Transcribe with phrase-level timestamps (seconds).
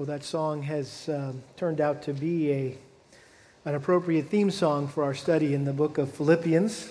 [0.00, 2.78] Well, that song has um, turned out to be a,
[3.66, 6.90] an appropriate theme song for our study in the book of Philippians.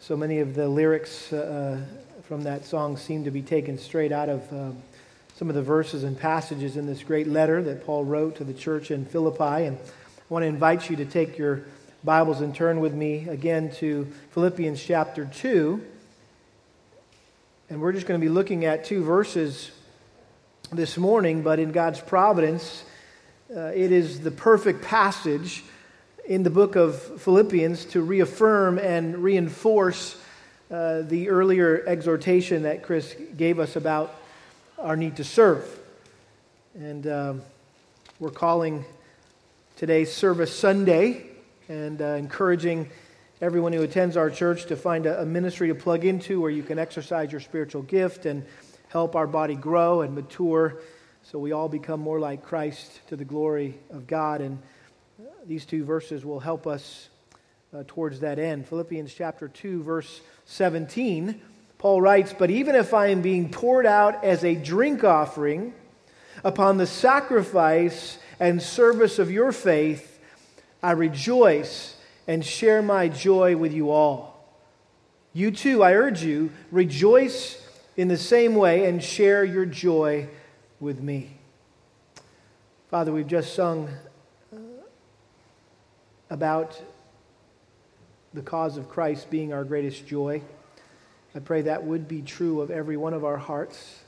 [0.00, 1.84] So many of the lyrics uh,
[2.22, 4.82] from that song seem to be taken straight out of um,
[5.36, 8.54] some of the verses and passages in this great letter that Paul wrote to the
[8.54, 9.66] church in Philippi.
[9.66, 11.64] And I want to invite you to take your
[12.04, 15.84] Bibles and turn with me again to Philippians chapter 2.
[17.68, 19.72] And we're just going to be looking at two verses
[20.76, 22.84] this morning, but in God's providence,
[23.54, 25.62] uh, it is the perfect passage
[26.26, 30.20] in the book of Philippians to reaffirm and reinforce
[30.70, 34.14] uh, the earlier exhortation that Chris gave us about
[34.78, 35.64] our need to serve.
[36.74, 37.42] And um,
[38.18, 38.84] we're calling
[39.76, 41.26] today Service Sunday
[41.68, 42.90] and uh, encouraging
[43.40, 46.62] everyone who attends our church to find a, a ministry to plug into where you
[46.62, 48.44] can exercise your spiritual gift and
[48.94, 50.76] help our body grow and mature
[51.24, 54.40] so we all become more like Christ to the glory of God.
[54.40, 54.62] And
[55.18, 57.08] uh, these two verses will help us
[57.76, 58.68] uh, towards that end.
[58.68, 61.40] Philippians chapter 2, verse 17,
[61.76, 65.74] Paul writes, But even if I am being poured out as a drink offering
[66.44, 70.20] upon the sacrifice and service of your faith,
[70.84, 71.96] I rejoice
[72.28, 74.54] and share my joy with you all.
[75.32, 77.60] You too, I urge you, rejoice
[77.96, 80.28] in the same way and share your joy
[80.80, 81.30] with me.
[82.90, 83.88] Father, we've just sung
[84.52, 84.56] uh,
[86.30, 86.80] about
[88.32, 90.42] the cause of Christ being our greatest joy.
[91.34, 94.00] I pray that would be true of every one of our hearts.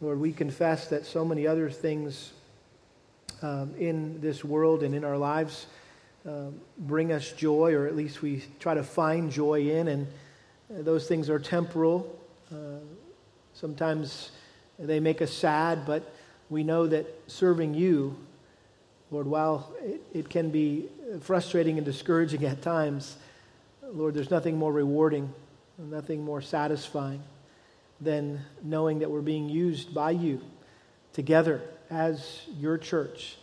[0.00, 2.32] Lord, we confess that so many other things
[3.42, 5.66] um, in this world and in our lives
[6.28, 6.46] uh,
[6.78, 10.06] bring us joy, or at least we try to find joy in, and
[10.68, 12.19] those things are temporal.
[12.52, 12.80] Uh,
[13.54, 14.32] sometimes
[14.78, 16.12] they make us sad, but
[16.48, 18.16] we know that serving you,
[19.10, 20.86] Lord, while it, it can be
[21.20, 23.16] frustrating and discouraging at times,
[23.82, 25.32] Lord, there's nothing more rewarding,
[25.78, 27.22] nothing more satisfying
[28.00, 30.40] than knowing that we're being used by you
[31.12, 31.60] together
[31.90, 33.36] as your church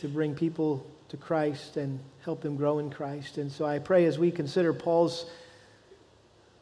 [0.00, 3.36] to bring people to Christ and help them grow in Christ.
[3.36, 5.26] And so I pray as we consider Paul's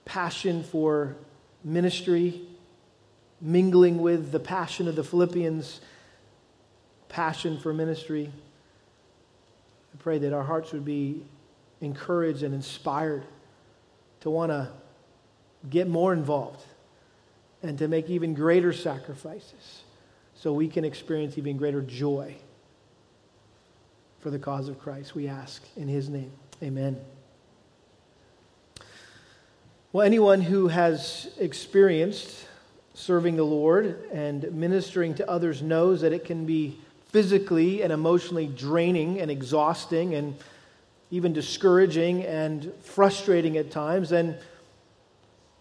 [0.04, 1.14] passion for
[1.64, 2.40] ministry,
[3.40, 5.80] mingling with the passion of the Philippians,
[7.08, 8.30] passion for ministry.
[9.94, 11.22] I pray that our hearts would be
[11.80, 13.24] encouraged and inspired
[14.20, 14.68] to want to
[15.68, 16.64] get more involved
[17.62, 19.82] and to make even greater sacrifices
[20.34, 22.34] so we can experience even greater joy
[24.20, 25.14] for the cause of Christ.
[25.14, 26.32] We ask in his name.
[26.62, 26.98] Amen.
[29.92, 32.46] Well, anyone who has experienced
[32.94, 36.78] serving the Lord and ministering to others knows that it can be
[37.08, 40.36] physically and emotionally draining and exhausting and
[41.10, 44.36] even discouraging and frustrating at times, and,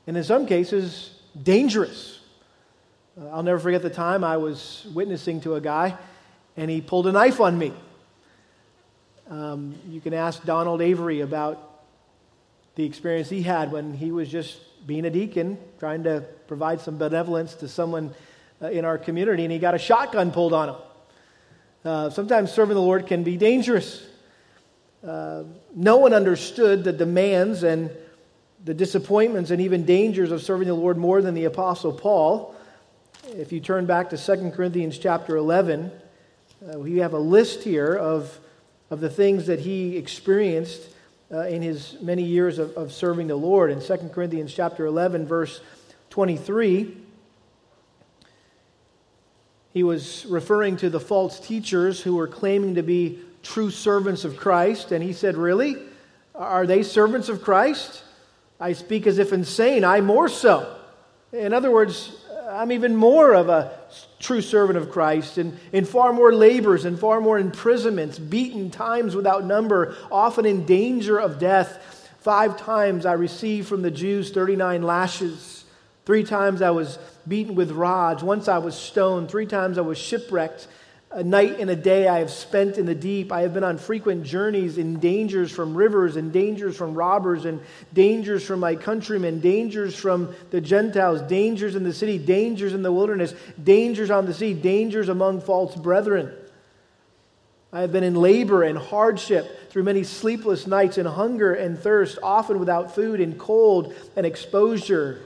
[0.06, 1.10] and in some cases,
[1.42, 2.20] dangerous.
[3.20, 5.98] Uh, I'll never forget the time I was witnessing to a guy
[6.56, 7.74] and he pulled a knife on me.
[9.28, 11.69] Um, you can ask Donald Avery about
[12.75, 16.97] the experience he had when he was just being a deacon, trying to provide some
[16.97, 18.13] benevolence to someone
[18.62, 20.75] uh, in our community, and he got a shotgun pulled on him.
[21.85, 24.06] Uh, sometimes serving the Lord can be dangerous.
[25.06, 25.44] Uh,
[25.74, 27.90] no one understood the demands and
[28.66, 32.53] the disappointments and even dangers of serving the Lord more than the Apostle Paul.
[33.28, 35.91] If you turn back to 2 Corinthians chapter 11,
[36.74, 38.38] uh, we have a list here of,
[38.90, 40.81] of the things that he experienced
[41.32, 43.72] uh, in his many years of, of serving the Lord.
[43.72, 45.62] In 2 Corinthians chapter 11, verse
[46.10, 46.98] 23,
[49.74, 54.38] he was referring to the false teachers who were claiming to be true servants of
[54.38, 54.92] Christ.
[54.92, 55.78] And he said, Really?
[56.34, 58.04] Are they servants of Christ?
[58.60, 59.84] I speak as if insane.
[59.84, 60.76] I more so.
[61.32, 62.16] In other words,
[62.50, 63.72] I'm even more of a
[64.19, 69.16] true servant of Christ, and in far more labors and far more imprisonments, beaten times
[69.16, 72.07] without number, often in danger of death.
[72.19, 75.63] Five times I received from the Jews 39 lashes.
[76.06, 78.24] Three times I was beaten with rods.
[78.24, 79.30] Once I was stoned.
[79.30, 80.68] Three times I was shipwrecked.
[81.12, 83.32] A night and a day I have spent in the deep.
[83.32, 87.62] I have been on frequent journeys in dangers from rivers, and dangers from robbers, and
[87.94, 92.92] dangers from my countrymen, dangers from the Gentiles, dangers in the city, dangers in the
[92.92, 93.34] wilderness,
[93.64, 96.32] dangers on the sea, dangers among false brethren.
[97.74, 102.20] I have been in labor and hardship through many sleepless nights, in hunger and thirst,
[102.22, 105.24] often without food, in cold and exposure.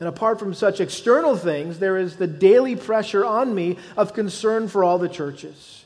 [0.00, 4.68] And apart from such external things, there is the daily pressure on me of concern
[4.68, 5.84] for all the churches.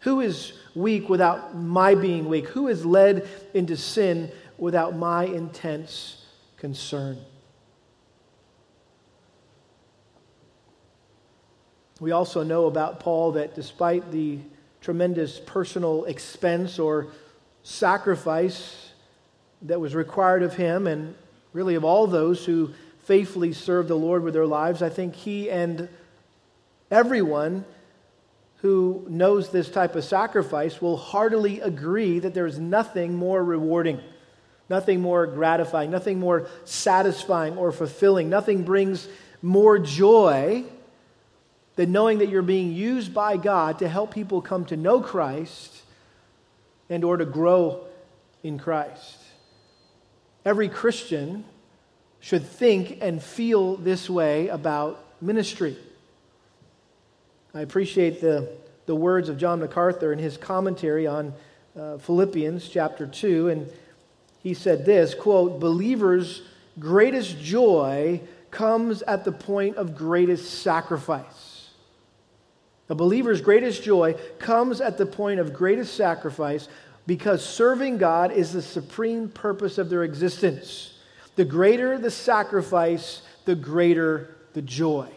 [0.00, 2.48] Who is weak without my being weak?
[2.48, 6.24] Who is led into sin without my intense
[6.56, 7.18] concern?
[12.00, 14.38] We also know about Paul that despite the
[14.80, 17.08] tremendous personal expense or
[17.62, 18.90] sacrifice
[19.62, 21.14] that was required of him, and
[21.52, 22.70] really of all those who
[23.02, 25.88] faithfully serve the Lord with their lives, I think he and
[26.90, 27.64] everyone
[28.58, 34.00] who knows this type of sacrifice will heartily agree that there is nothing more rewarding,
[34.68, 39.08] nothing more gratifying, nothing more satisfying or fulfilling, nothing brings
[39.42, 40.64] more joy
[41.74, 45.82] than knowing that you're being used by God to help people come to know Christ
[46.88, 47.86] and or to grow
[48.44, 49.16] in Christ.
[50.44, 51.44] Every Christian
[52.22, 55.76] should think and feel this way about ministry.
[57.52, 58.48] I appreciate the,
[58.86, 61.34] the words of John MacArthur in his commentary on
[61.78, 63.48] uh, Philippians chapter 2.
[63.50, 63.70] And
[64.42, 66.42] he said this quote, Believers'
[66.78, 71.70] greatest joy comes at the point of greatest sacrifice.
[72.88, 76.68] A believer's greatest joy comes at the point of greatest sacrifice
[77.06, 80.91] because serving God is the supreme purpose of their existence.
[81.36, 85.08] The greater the sacrifice, the greater the joy.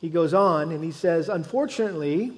[0.00, 2.32] He goes on and he says, Unfortunately,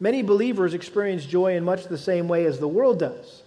[0.00, 3.42] many believers experience joy in much the same way as the world does.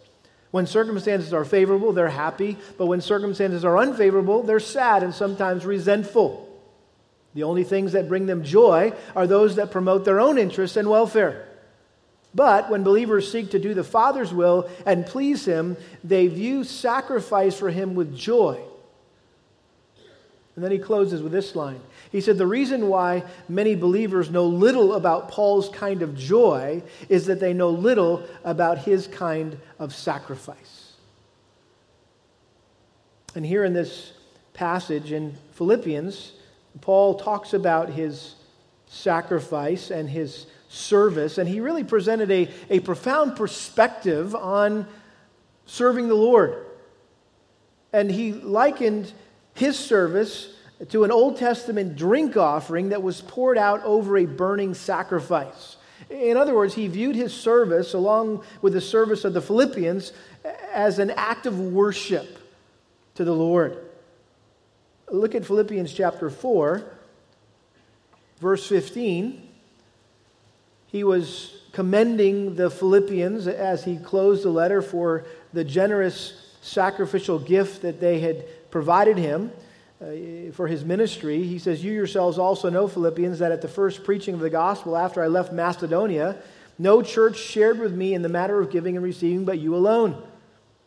[0.52, 5.66] When circumstances are favorable, they're happy, but when circumstances are unfavorable, they're sad and sometimes
[5.66, 6.48] resentful.
[7.36, 10.90] The only things that bring them joy are those that promote their own interests and
[10.90, 11.47] welfare.
[12.36, 17.58] But when believers seek to do the Father's will and please Him, they view sacrifice
[17.58, 18.62] for Him with joy.
[20.56, 21.82] And then he closes with this line
[22.12, 27.26] he said, The reason why many believers know little about Paul's kind of joy is
[27.26, 30.94] that they know little about his kind of sacrifice.
[33.36, 34.14] And here in this
[34.54, 36.34] passage in Philippians,
[36.82, 38.36] Paul talks about his
[38.88, 44.86] sacrifice and his service, and he really presented a, a profound perspective on
[45.66, 46.66] serving the Lord.
[47.94, 49.12] And he likened
[49.54, 50.54] his service
[50.90, 55.78] to an Old Testament drink offering that was poured out over a burning sacrifice.
[56.10, 60.14] In other words, he viewed his service, along with the service of the Philippians,
[60.72, 62.38] as an act of worship
[63.16, 63.84] to the Lord.
[65.10, 66.84] Look at Philippians chapter 4,
[68.40, 69.47] verse 15.
[70.88, 77.81] He was commending the Philippians as he closed the letter for the generous sacrificial gift
[77.84, 79.51] that they had provided him
[80.01, 81.44] uh, for his ministry.
[81.44, 84.98] He says, You yourselves also know, Philippians, that at the first preaching of the gospel
[84.98, 86.38] after I left Macedonia,
[86.80, 90.22] no church shared with me in the matter of giving and receiving but you alone.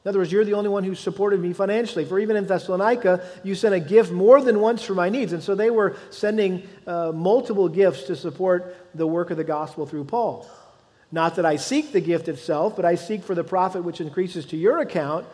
[0.05, 2.07] In other words, you're the only one who supported me financially.
[2.07, 5.35] For even in Thessalonica, you sent a gift more than once for my needs.
[5.35, 9.85] And so they were sending uh, multiple gifts to support the work of the gospel
[9.87, 10.49] through Paul.
[11.13, 14.47] Not that I seek the gift itself, but I seek for the profit which increases
[14.47, 15.27] to your account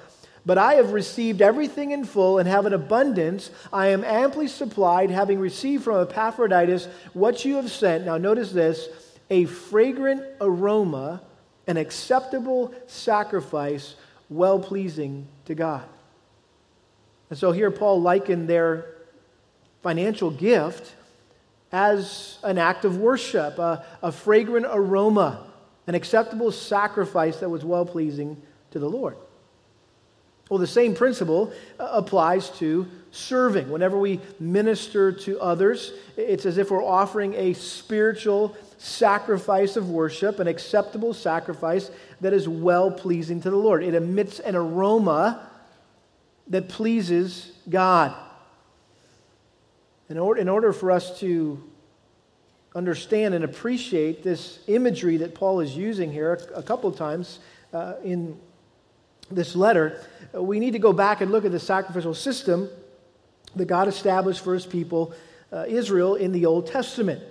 [0.46, 3.50] but I have received everything in full and have an abundance.
[3.72, 8.06] I am amply supplied, having received from Epaphroditus what you have sent.
[8.06, 8.88] Now, notice this
[9.28, 11.20] a fragrant aroma,
[11.66, 13.96] an acceptable sacrifice,
[14.28, 15.84] well pleasing to God.
[17.30, 18.86] And so here, Paul likened their
[19.82, 20.94] financial gift
[21.72, 25.46] as an act of worship, a, a fragrant aroma,
[25.86, 28.40] an acceptable sacrifice that was well pleasing
[28.70, 29.16] to the Lord.
[30.48, 33.68] Well, the same principle uh, applies to serving.
[33.68, 40.38] Whenever we minister to others, it's as if we're offering a spiritual sacrifice of worship,
[40.38, 41.90] an acceptable sacrifice
[42.20, 43.82] that is well pleasing to the Lord.
[43.82, 45.48] It emits an aroma
[46.48, 48.14] that pleases God.
[50.08, 51.62] In order, in order for us to
[52.74, 57.40] understand and appreciate this imagery that Paul is using here a, a couple of times
[57.72, 58.38] uh, in
[59.30, 60.00] this letter,
[60.34, 62.68] uh, we need to go back and look at the sacrificial system
[63.56, 65.14] that God established for his people,
[65.52, 67.22] uh, Israel, in the Old Testament.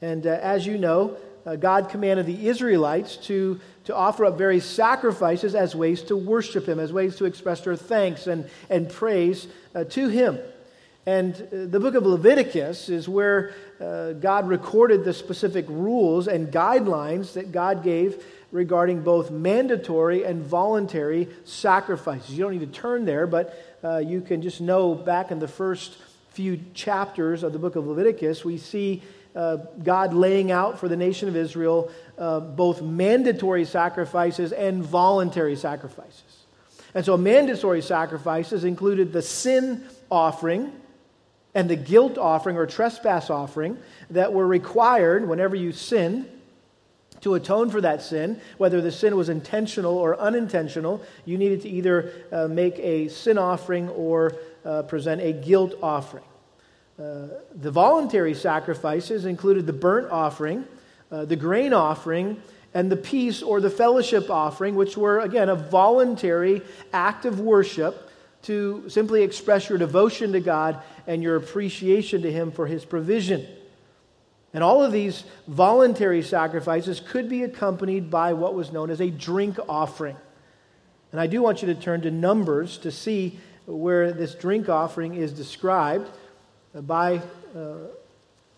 [0.00, 1.16] And uh, as you know,
[1.48, 6.68] uh, God commanded the Israelites to, to offer up various sacrifices as ways to worship
[6.68, 10.38] him, as ways to express their thanks and, and praise uh, to him.
[11.06, 17.32] And uh, the book of Leviticus is where God recorded the specific rules and guidelines
[17.34, 22.30] that God gave regarding both mandatory and voluntary sacrifices.
[22.32, 25.48] You don't need to turn there, but uh, you can just know back in the
[25.48, 25.96] first
[26.30, 29.02] few chapters of the book of Leviticus, we see
[29.34, 35.56] uh, God laying out for the nation of Israel uh, both mandatory sacrifices and voluntary
[35.56, 36.44] sacrifices.
[36.94, 40.72] And so, mandatory sacrifices included the sin offering
[41.54, 43.78] and the guilt offering or trespass offering
[44.10, 46.28] that were required whenever you sinned
[47.20, 51.68] to atone for that sin, whether the sin was intentional or unintentional, you needed to
[51.68, 56.24] either uh, make a sin offering or uh, present a guilt offering.
[56.98, 60.64] Uh, the voluntary sacrifices included the burnt offering,
[61.12, 62.42] uh, the grain offering,
[62.74, 66.60] and the peace or the fellowship offering, which were, again, a voluntary
[66.92, 68.10] act of worship
[68.42, 73.46] to simply express your devotion to God and your appreciation to Him for His provision.
[74.52, 79.10] And all of these voluntary sacrifices could be accompanied by what was known as a
[79.10, 80.16] drink offering.
[81.12, 85.14] And I do want you to turn to Numbers to see where this drink offering
[85.14, 86.10] is described
[86.82, 87.20] by
[87.56, 87.74] uh,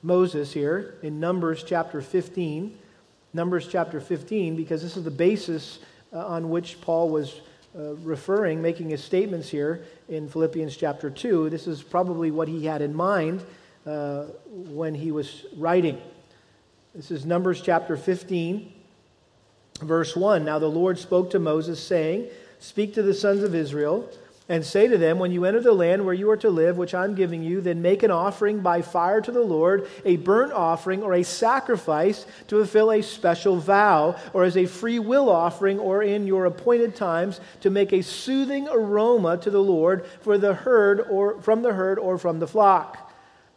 [0.03, 2.77] Moses here in Numbers chapter 15.
[3.33, 5.79] Numbers chapter 15, because this is the basis
[6.13, 7.41] uh, on which Paul was
[7.79, 11.49] uh, referring, making his statements here in Philippians chapter 2.
[11.51, 13.45] This is probably what he had in mind
[13.87, 16.01] uh, when he was writing.
[16.95, 18.73] This is Numbers chapter 15,
[19.83, 20.45] verse 1.
[20.45, 22.27] Now the Lord spoke to Moses, saying,
[22.59, 24.11] Speak to the sons of Israel
[24.51, 26.93] and say to them, When you enter the land where you are to live, which
[26.93, 31.05] I'm giving you, then make an offering by fire to the Lord, a burnt offering
[31.05, 36.03] or a sacrifice to fulfill a special vow, or as a free will offering, or
[36.03, 41.01] in your appointed times to make a soothing aroma to the Lord for the herd
[41.09, 43.10] or from the herd or from the flock.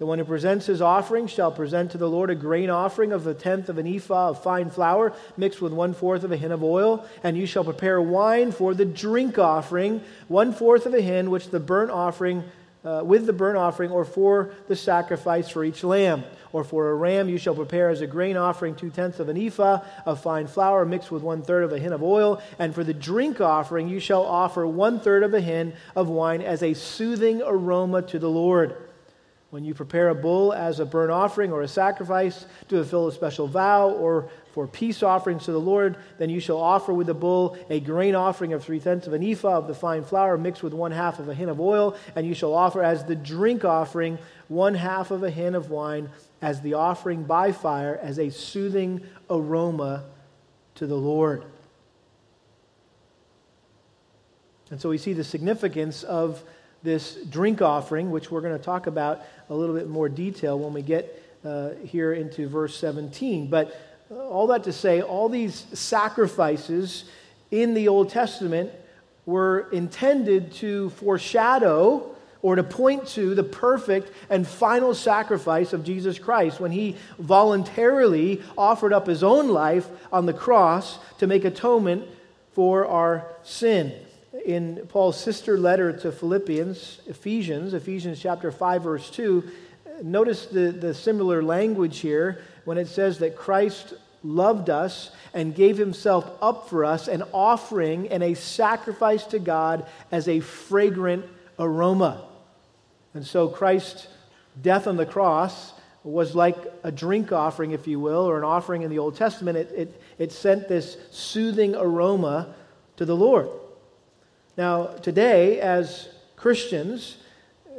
[0.03, 3.25] The one who presents his offering shall present to the Lord a grain offering of
[3.25, 6.51] a tenth of an ephah of fine flour mixed with one fourth of a hin
[6.51, 7.07] of oil.
[7.23, 11.51] And you shall prepare wine for the drink offering, one fourth of a hin, which
[11.51, 12.43] the burnt offering,
[12.83, 16.25] uh, with the burnt offering, or for the sacrifice for each lamb.
[16.51, 19.37] Or for a ram you shall prepare as a grain offering two tenths of an
[19.37, 22.41] ephah of fine flour mixed with one third of a hin of oil.
[22.59, 26.41] And for the drink offering you shall offer one third of a hin of wine
[26.41, 28.75] as a soothing aroma to the Lord.
[29.53, 33.11] When you prepare a bull as a burnt offering or a sacrifice to fulfill a
[33.11, 37.13] special vow or for peace offerings to the Lord, then you shall offer with the
[37.13, 40.63] bull a grain offering of three tenths of an ephah of the fine flour mixed
[40.63, 43.63] with one half of a hin of oil, and you shall offer as the drink
[43.63, 44.17] offering
[44.47, 46.09] one half of a hin of wine
[46.41, 50.03] as the offering by fire as a soothing aroma
[50.73, 51.43] to the Lord.
[54.71, 56.43] And so we see the significance of
[56.83, 60.73] this drink offering, which we're going to talk about a little bit more detail when
[60.73, 63.47] we get uh, here into verse 17.
[63.47, 63.79] But
[64.11, 67.05] uh, all that to say, all these sacrifices
[67.51, 68.71] in the Old Testament
[69.25, 76.19] were intended to foreshadow or to point to the perfect and final sacrifice of Jesus
[76.19, 82.05] Christ when he voluntarily offered up his own life on the cross to make atonement
[82.51, 83.93] for our sin
[84.45, 89.43] in Paul's sister letter to Philippians, Ephesians, Ephesians chapter 5, verse 2,
[90.01, 95.77] notice the, the similar language here when it says that Christ loved us and gave
[95.77, 101.25] himself up for us, an offering and a sacrifice to God as a fragrant
[101.59, 102.25] aroma.
[103.13, 104.07] And so Christ's
[104.61, 105.73] death on the cross
[106.03, 109.57] was like a drink offering, if you will, or an offering in the Old Testament.
[109.57, 112.53] It, it, it sent this soothing aroma
[112.97, 113.49] to the Lord.
[114.55, 117.17] Now, today, as Christians,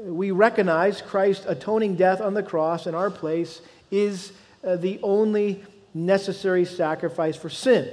[0.02, 3.60] we recognize Christ's atoning death on the cross in our place
[3.92, 4.32] is
[4.64, 7.88] uh, the only necessary sacrifice for sin.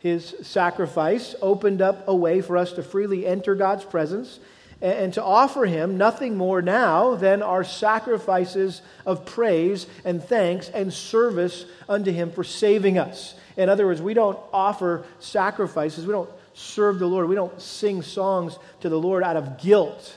[0.00, 4.38] His sacrifice opened up a way for us to freely enter God's presence
[4.82, 10.68] and, and to offer Him nothing more now than our sacrifices of praise and thanks
[10.68, 13.34] and service unto Him for saving us.
[13.56, 17.28] In other words, we don't offer sacrifices, we don't serve the Lord.
[17.28, 20.16] We don't sing songs to the Lord out of guilt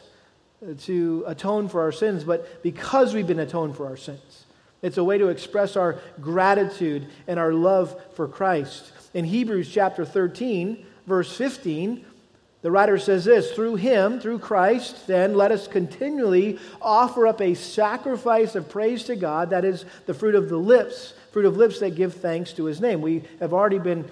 [0.84, 4.46] to atone for our sins, but because we've been atoned for our sins.
[4.82, 8.92] It's a way to express our gratitude and our love for Christ.
[9.14, 12.06] In Hebrews chapter 13, verse 15,
[12.62, 17.54] the writer says this Through him, through Christ, then let us continually offer up a
[17.54, 21.80] sacrifice of praise to God, that is the fruit of the lips, fruit of lips
[21.80, 23.02] that give thanks to his name.
[23.02, 24.10] We have already been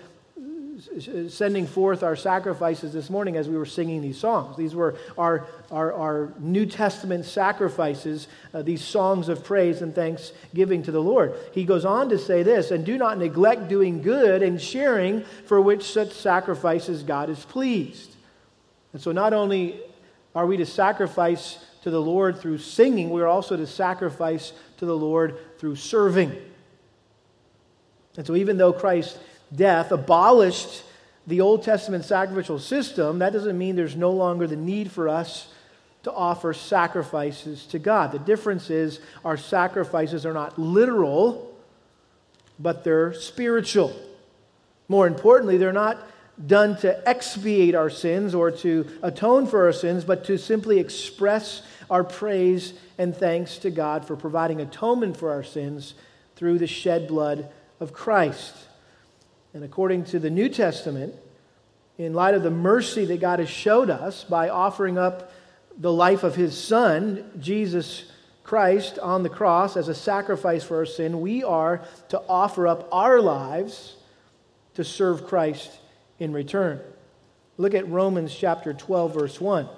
[1.30, 4.58] sending forth our sacrifices this morning as we were singing these songs.
[4.58, 10.84] These were our, our, our New Testament sacrifices, uh, these songs of praise and thanksgiving
[10.84, 11.34] to the Lord.
[11.54, 15.62] He goes on to say this and do not neglect doing good and sharing for
[15.62, 18.16] which such sacrifices God is pleased.
[18.92, 19.80] And so, not only
[20.34, 24.86] are we to sacrifice to the Lord through singing, we are also to sacrifice to
[24.86, 26.36] the Lord through serving.
[28.18, 29.20] And so, even though Christ's
[29.56, 30.84] death abolished
[31.28, 35.48] the Old Testament sacrificial system, that doesn't mean there's no longer the need for us
[36.04, 38.12] to offer sacrifices to God.
[38.12, 41.52] The difference is our sacrifices are not literal,
[42.60, 43.96] but they're spiritual.
[44.88, 45.98] More importantly, they're not
[46.46, 51.64] done to expiate our sins or to atone for our sins, but to simply express
[51.90, 55.96] our praise and thanks to God for providing atonement for our sins
[56.36, 58.54] through the shed blood of Christ.
[59.56, 61.16] And according to the New Testament,
[61.98, 65.32] in light of the mercy that God has showed us by offering up
[65.78, 68.12] the life of his Son, Jesus
[68.44, 72.90] Christ, on the cross as a sacrifice for our sin, we are to offer up
[72.92, 73.96] our lives
[74.74, 75.72] to serve Christ
[76.20, 76.82] in return.
[77.58, 79.70] Look at Romans chapter 12, verse 1.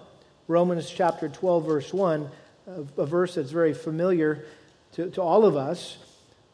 [0.48, 2.30] Romans chapter 12, verse 1,
[2.66, 4.44] a, verse that's very familiar
[4.94, 6.00] to, to all of us.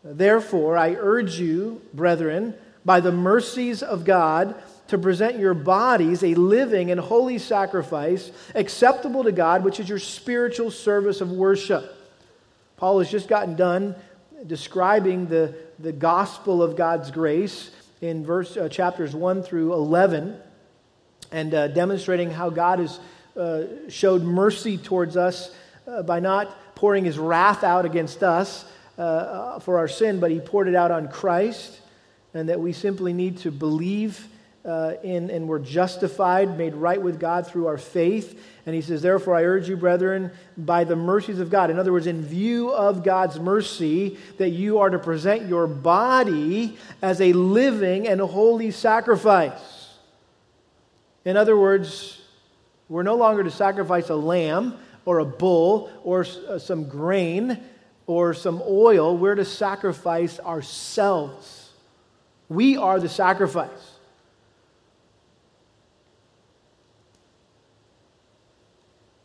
[0.04, 4.56] Therefore, I urge you, brethren, by the mercies of God,
[4.88, 10.00] to present your bodies a living and holy sacrifice, acceptable to God, which is your
[10.00, 11.96] spiritual service of worship.
[12.78, 13.96] Paul has just gotten done
[14.46, 17.72] describing the, the gospel of God's grace
[18.02, 20.38] in verse, uh, chapters 1 through 11
[21.32, 23.00] and uh, demonstrating how God has
[23.38, 25.50] uh, showed mercy towards us
[25.88, 28.66] uh, by not pouring his wrath out against us
[28.98, 31.80] uh, for our sin, but he poured it out on Christ
[32.34, 34.28] and that we simply need to believe
[34.66, 38.42] uh, in, and we're justified, made right with God through our faith.
[38.66, 41.92] And he says, Therefore, I urge you, brethren, by the mercies of God, in other
[41.92, 47.34] words, in view of God's mercy, that you are to present your body as a
[47.34, 49.90] living and holy sacrifice.
[51.26, 52.22] In other words,
[52.88, 57.62] we're no longer to sacrifice a lamb or a bull or uh, some grain
[58.08, 59.18] or some oil.
[59.18, 61.63] We're to sacrifice ourselves
[62.50, 63.70] we are the sacrifice.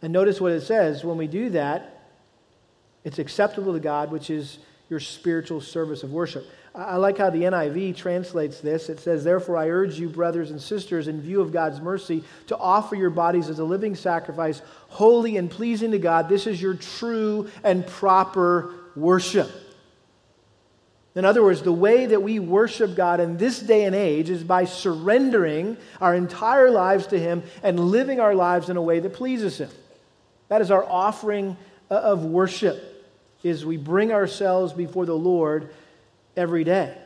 [0.01, 2.03] And notice what it says when we do that,
[3.05, 4.59] it's acceptable to God, which is
[4.91, 6.47] your spiritual service of worship.
[6.75, 8.89] I like how the NIV translates this.
[8.89, 12.57] It says, Therefore, I urge you, brothers and sisters, in view of God's mercy, to
[12.57, 16.29] offer your bodies as a living sacrifice, holy and pleasing to God.
[16.29, 19.51] This is your true and proper worship.
[21.19, 24.45] In other words, the way that we worship God in this day and age is
[24.45, 29.15] by surrendering our entire lives to Him and living our lives in a way that
[29.15, 29.69] pleases Him.
[30.47, 31.57] That is our offering
[31.91, 33.05] of worship,
[33.43, 35.75] is we bring ourselves before the Lord
[36.37, 36.97] every day.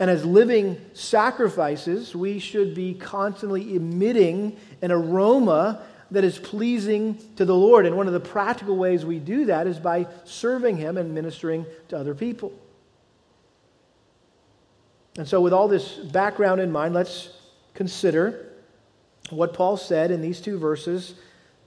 [0.00, 7.44] And as living sacrifices, we should be constantly emitting an aroma that is pleasing to
[7.44, 7.86] the Lord.
[7.86, 11.64] And one of the practical ways we do that is by serving Him and ministering
[11.90, 12.52] to other people.
[15.16, 17.30] And so, with all this background in mind, let's
[17.74, 18.50] consider
[19.30, 21.14] what Paul said in these two verses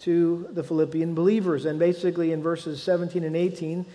[0.02, 1.66] to the Philippian believers.
[1.66, 3.86] And basically, in verses 17 and 18,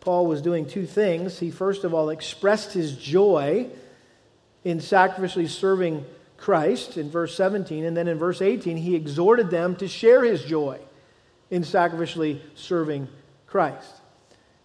[0.00, 1.38] Paul was doing two things.
[1.38, 3.68] He, first of all, expressed his joy
[4.64, 6.04] in sacrificially serving
[6.36, 7.84] Christ in verse 17.
[7.84, 10.78] And then in verse 18, he exhorted them to share his joy
[11.50, 13.08] in sacrificially serving
[13.46, 13.92] Christ.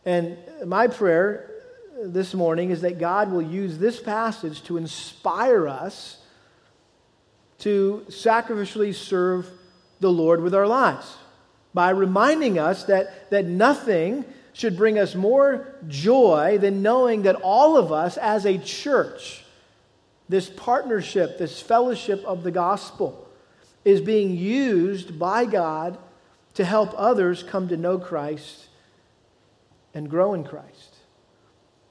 [0.06, 1.55] And my prayer
[2.04, 6.18] this morning is that God will use this passage to inspire us
[7.60, 9.50] to sacrificially serve
[10.02, 11.16] the Lord with our lives
[11.74, 17.78] by reminding us that, that nothing should bring us more joy than knowing that all
[17.78, 19.44] of us as a church,
[20.30, 23.28] this partnership, this fellowship of the gospel,
[23.84, 25.98] is being used by God
[26.56, 28.68] to help others come to know Christ
[29.94, 30.75] and grow in Christ.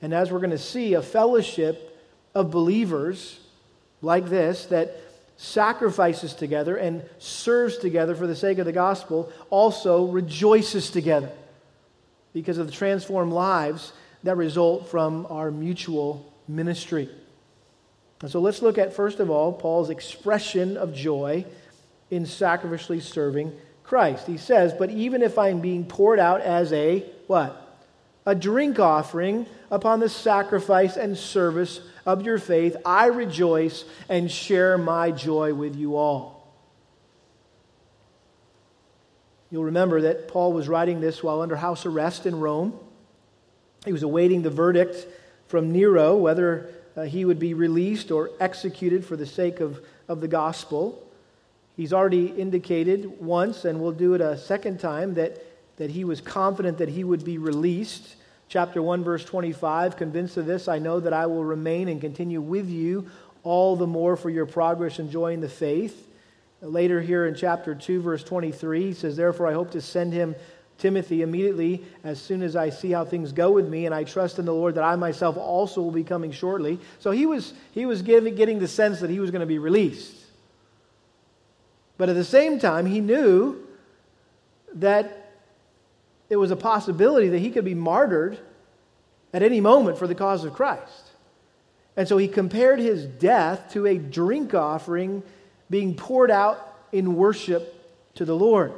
[0.05, 1.99] And as we're going to see, a fellowship
[2.35, 3.40] of believers
[4.03, 5.01] like this that
[5.38, 11.31] sacrifices together and serves together for the sake of the gospel also rejoices together
[12.35, 17.09] because of the transformed lives that result from our mutual ministry.
[18.21, 21.47] And so let's look at, first of all, Paul's expression of joy
[22.11, 23.53] in sacrificially serving
[23.85, 24.27] Christ.
[24.27, 27.63] He says, But even if I'm being poured out as a what?
[28.27, 34.79] A drink offering upon the sacrifice and service of your faith, I rejoice and share
[34.79, 36.35] my joy with you all.
[39.51, 42.79] You'll remember that Paul was writing this while under house arrest in Rome.
[43.85, 45.07] He was awaiting the verdict
[45.47, 50.21] from Nero whether uh, he would be released or executed for the sake of, of
[50.21, 51.01] the gospel.
[51.77, 55.45] He's already indicated once, and we'll do it a second time, that,
[55.77, 58.17] that he was confident that he would be released.
[58.49, 62.41] Chapter 1, verse 25 Convinced of this, I know that I will remain and continue
[62.41, 63.11] with you
[63.43, 66.09] all the more for your progress in joining the faith.
[66.61, 70.35] Later, here in chapter 2, verse 23, he says, Therefore, I hope to send him
[70.79, 74.39] Timothy immediately as soon as I see how things go with me, and I trust
[74.39, 76.79] in the Lord that I myself also will be coming shortly.
[77.01, 79.59] So he was, he was giving, getting the sense that he was going to be
[79.59, 80.17] released.
[81.99, 83.67] But at the same time, he knew
[84.75, 85.24] that
[86.35, 88.40] it was a possibility that he could be martyred
[89.33, 91.12] at any moment for the cause of Christ.
[91.97, 95.23] And so he compared his death to a drink offering
[95.70, 97.73] being poured out in worship
[98.16, 98.73] to the Lord.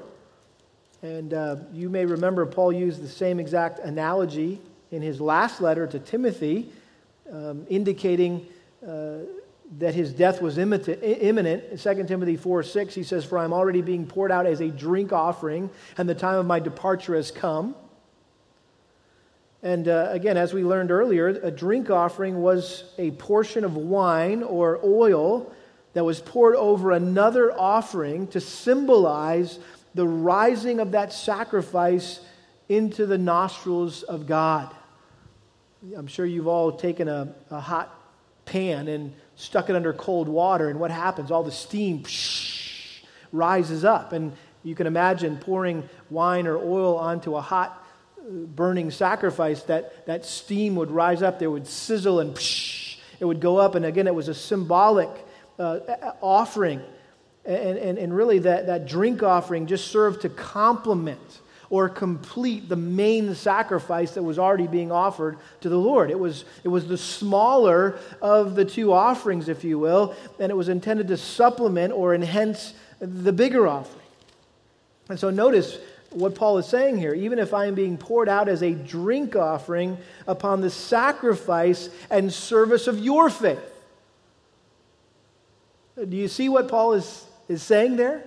[1.01, 5.87] And uh, you may remember Paul used the same exact analogy in his last letter
[5.87, 6.71] to Timothy,
[7.33, 8.47] um, indicating
[8.87, 9.21] uh,
[9.79, 10.89] that his death was imminent.
[10.89, 14.69] In 2 Timothy 4 6, he says, For I'm already being poured out as a
[14.69, 17.75] drink offering, and the time of my departure has come.
[19.63, 24.43] And uh, again, as we learned earlier, a drink offering was a portion of wine
[24.43, 25.53] or oil
[25.95, 29.59] that was poured over another offering to symbolize
[29.95, 32.21] the rising of that sacrifice
[32.69, 34.75] into the nostrils of God.
[35.97, 37.93] I'm sure you've all taken a, a hot
[38.45, 41.31] pan and stuck it under cold water, and what happens?
[41.31, 44.13] All the steam psh, rises up.
[44.13, 44.33] And
[44.65, 47.87] you can imagine pouring wine or oil onto a hot,
[48.29, 53.41] burning sacrifice, that, that steam would rise up, there would sizzle, and psh, it would
[53.41, 53.75] go up.
[53.77, 55.11] And again, it was a symbolic
[55.59, 55.79] uh,
[56.21, 56.81] offering.
[57.45, 62.77] And, and, and really, that, that drink offering just served to complement or complete the
[62.77, 66.11] main sacrifice that was already being offered to the Lord.
[66.11, 70.55] It was, it was the smaller of the two offerings, if you will, and it
[70.55, 74.07] was intended to supplement or enhance the bigger offering.
[75.09, 75.79] And so notice
[76.11, 77.15] what Paul is saying here.
[77.15, 82.33] Even if I am being poured out as a drink offering upon the sacrifice and
[82.33, 83.73] service of your faith.
[85.97, 88.23] Do you see what Paul is, is saying there?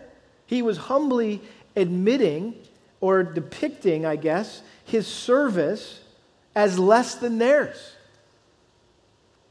[0.46, 1.42] He was humbly
[1.76, 2.56] admitting
[3.02, 6.02] or depicting, I guess, his service
[6.56, 7.94] as less than theirs.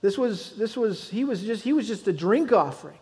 [0.00, 2.98] This was, this was, he was just, he was just a drink offering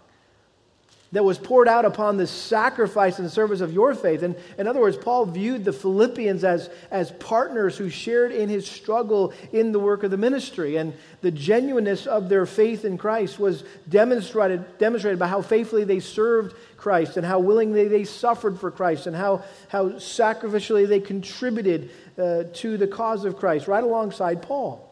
[1.17, 4.23] that was poured out upon the sacrifice and service of your faith.
[4.23, 8.69] And in other words, Paul viewed the Philippians as, as partners who shared in his
[8.69, 10.77] struggle in the work of the ministry.
[10.77, 16.01] And the genuineness of their faith in Christ was demonstrated, demonstrated by how faithfully they
[16.01, 21.93] served Christ and how willingly they suffered for Christ and how, how sacrificially they contributed
[22.19, 24.83] uh, to the cause of Christ, right alongside Paul.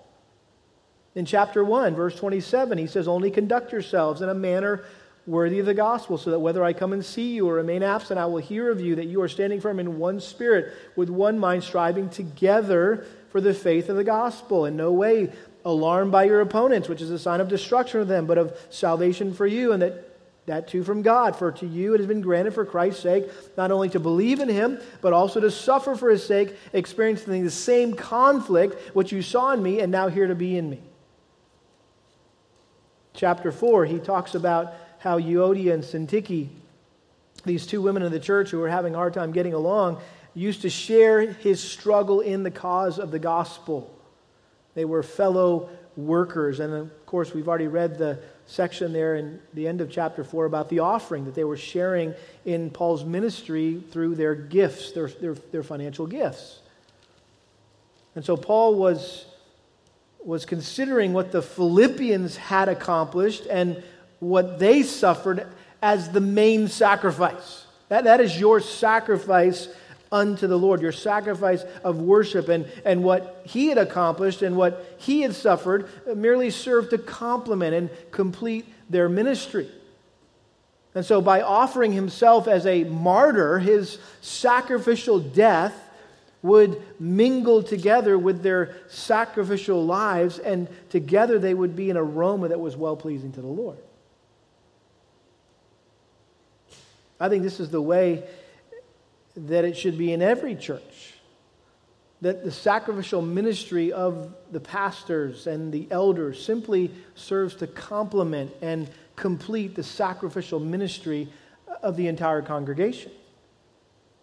[1.15, 4.85] In chapter 1, verse 27, he says, Only conduct yourselves in a manner
[5.27, 8.19] worthy of the gospel, so that whether I come and see you or remain absent,
[8.19, 11.39] I will hear of you that you are standing firm in one spirit, with one
[11.39, 14.67] mind, striving together for the faith of the gospel.
[14.67, 15.33] In no way
[15.65, 19.33] alarmed by your opponents, which is a sign of destruction of them, but of salvation
[19.33, 20.11] for you, and that
[20.47, 21.37] that too from God.
[21.37, 23.25] For to you it has been granted for Christ's sake
[23.57, 27.51] not only to believe in him, but also to suffer for his sake, experiencing the
[27.51, 30.81] same conflict which you saw in me and now here to be in me.
[33.15, 36.49] Chapter 4, he talks about how Euodia and Syntyche,
[37.45, 40.01] these two women in the church who were having a hard time getting along,
[40.33, 43.95] used to share his struggle in the cause of the gospel.
[44.75, 46.59] They were fellow workers.
[46.59, 50.47] And of course, we've already read the section there in the end of chapter 4
[50.47, 52.14] about the offering that they were sharing
[52.47, 56.61] in Paul's ministry through their gifts, their, their, their financial gifts.
[58.17, 59.27] And so Paul was,
[60.25, 63.83] was considering what the Philippians had accomplished and
[64.31, 65.47] what they suffered
[65.83, 67.65] as the main sacrifice.
[67.89, 69.69] That, that is your sacrifice
[70.11, 72.49] unto the Lord, your sacrifice of worship.
[72.49, 77.75] And, and what he had accomplished and what he had suffered merely served to complement
[77.75, 79.69] and complete their ministry.
[80.95, 85.75] And so, by offering himself as a martyr, his sacrificial death
[86.43, 92.61] would mingle together with their sacrificial lives, and together they would be an aroma that
[92.61, 93.79] was well pleasing to the Lord.
[97.20, 98.24] I think this is the way
[99.37, 101.14] that it should be in every church.
[102.20, 108.88] That the sacrificial ministry of the pastors and the elders simply serves to complement and
[109.16, 111.29] complete the sacrificial ministry
[111.83, 113.12] of the entire congregation.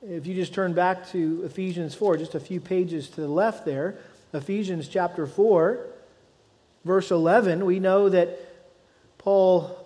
[0.01, 3.65] If you just turn back to Ephesians 4, just a few pages to the left
[3.65, 3.97] there,
[4.33, 5.85] Ephesians chapter 4,
[6.85, 8.39] verse 11, we know that
[9.19, 9.80] Paul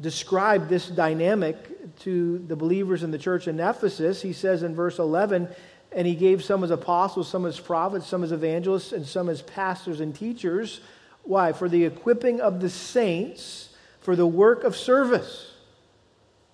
[0.00, 4.22] describe this dynamic to the believers in the church in Ephesus.
[4.22, 5.48] He says in verse 11,
[5.92, 9.42] and he gave some as apostles, some as prophets, some as evangelists, and some as
[9.42, 10.80] pastors and teachers.
[11.24, 11.52] Why?
[11.52, 15.49] For the equipping of the saints for the work of service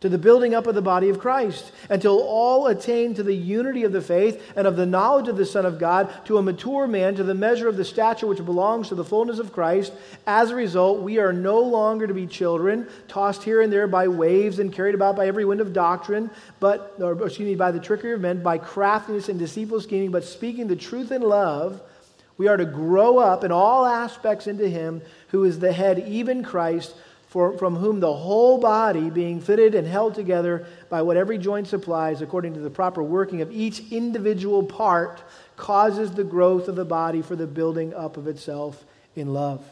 [0.00, 3.82] to the building up of the body of Christ, until all attain to the unity
[3.84, 6.86] of the faith and of the knowledge of the Son of God, to a mature
[6.86, 9.94] man, to the measure of the stature which belongs to the fullness of Christ.
[10.26, 14.06] As a result, we are no longer to be children, tossed here and there by
[14.06, 16.30] waves and carried about by every wind of doctrine,
[16.60, 20.24] but, or excuse me, by the trickery of men, by craftiness and deceitful scheming, but
[20.24, 21.80] speaking the truth in love.
[22.38, 26.44] We are to grow up in all aspects into Him who is the head, even
[26.44, 26.94] Christ
[27.26, 31.66] for, from whom the whole body, being fitted and held together by what every joint
[31.66, 35.22] supplies, according to the proper working of each individual part,
[35.56, 38.84] causes the growth of the body for the building up of itself
[39.16, 39.64] in love.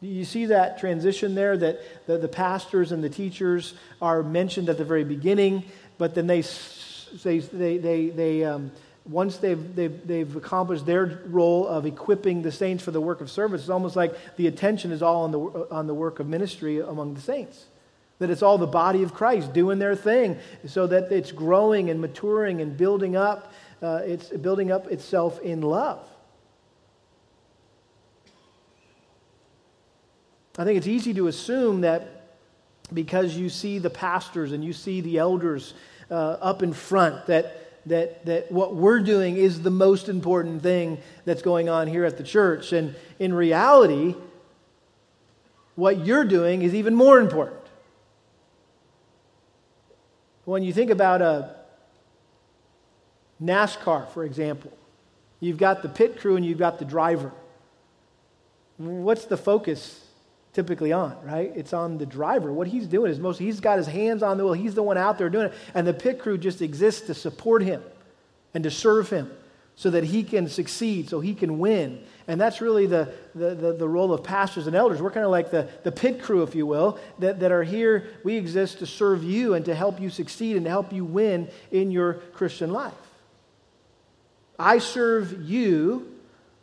[0.00, 4.78] You see that transition there that the, the pastors and the teachers are mentioned at
[4.78, 5.64] the very beginning,
[5.98, 6.42] but then they,
[7.22, 8.70] they, they, they, they um,
[9.08, 13.30] once they've, they've, they've accomplished their role of equipping the saints for the work of
[13.30, 15.38] service, it's almost like the attention is all on the,
[15.70, 17.66] on the work of ministry among the saints.
[18.18, 22.00] That it's all the body of Christ doing their thing so that it's growing and
[22.00, 26.06] maturing and building up, uh, it's building up itself in love.
[30.58, 32.36] I think it's easy to assume that
[32.92, 35.72] because you see the pastors and you see the elders
[36.10, 40.98] uh, up in front, that that, that what we're doing is the most important thing
[41.24, 42.72] that's going on here at the church.
[42.72, 44.14] And in reality,
[45.76, 47.60] what you're doing is even more important.
[50.44, 51.54] When you think about a
[53.42, 54.76] NASCAR, for example,
[55.38, 57.32] you've got the pit crew and you've got the driver.
[58.76, 59.99] What's the focus
[60.52, 61.52] typically on, right?
[61.54, 62.52] It's on the driver.
[62.52, 64.54] What he's doing is most, he's got his hands on the wheel.
[64.54, 65.54] He's the one out there doing it.
[65.74, 67.82] And the pit crew just exists to support him
[68.52, 69.30] and to serve him
[69.76, 72.04] so that he can succeed, so he can win.
[72.28, 75.00] And that's really the, the, the, the role of pastors and elders.
[75.00, 78.08] We're kind of like the, the pit crew, if you will, that, that are here.
[78.24, 81.48] We exist to serve you and to help you succeed and to help you win
[81.70, 82.92] in your Christian life.
[84.58, 86.19] I serve you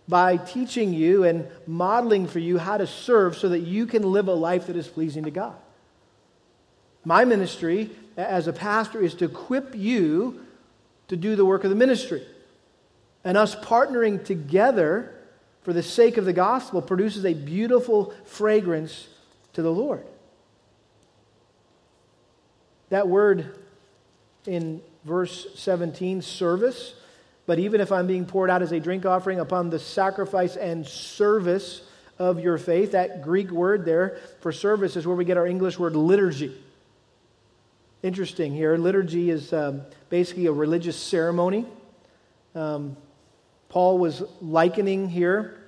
[0.07, 4.27] by teaching you and modeling for you how to serve so that you can live
[4.27, 5.55] a life that is pleasing to God.
[7.03, 10.45] My ministry as a pastor is to equip you
[11.07, 12.25] to do the work of the ministry.
[13.23, 15.13] And us partnering together
[15.63, 19.07] for the sake of the gospel produces a beautiful fragrance
[19.53, 20.05] to the Lord.
[22.89, 23.57] That word
[24.45, 26.93] in verse 17, service,
[27.47, 30.85] but even if I'm being poured out as a drink offering upon the sacrifice and
[30.85, 31.81] service
[32.19, 35.79] of your faith, that Greek word there for service is where we get our English
[35.79, 36.55] word liturgy.
[38.03, 38.77] Interesting here.
[38.77, 41.65] Liturgy is um, basically a religious ceremony.
[42.53, 42.97] Um,
[43.69, 45.63] Paul was likening here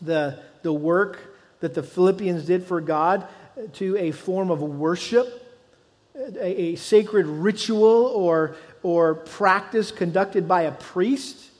[0.00, 3.26] the, the work that the Philippians did for God
[3.74, 5.26] to a form of worship,
[6.14, 11.50] a, a sacred ritual or or practice conducted by a priest.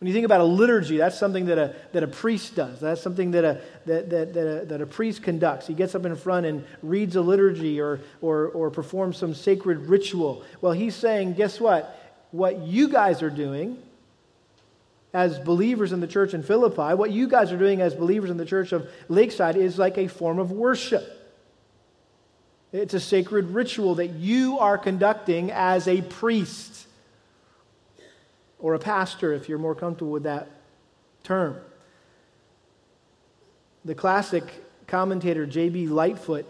[0.00, 2.80] When you think about a liturgy, that's something that a, that a priest does.
[2.80, 5.66] That's something that a, that, that, that, a, that a priest conducts.
[5.66, 9.86] He gets up in front and reads a liturgy or, or, or performs some sacred
[9.86, 10.44] ritual.
[10.60, 12.00] Well, he's saying, guess what?
[12.32, 13.78] What you guys are doing
[15.14, 18.36] as believers in the church in Philippi, what you guys are doing as believers in
[18.36, 21.23] the church of Lakeside is like a form of worship.
[22.74, 26.88] It's a sacred ritual that you are conducting as a priest
[28.58, 30.50] or a pastor, if you're more comfortable with that
[31.22, 31.56] term.
[33.84, 35.86] The classic commentator J.B.
[35.86, 36.46] Lightfoot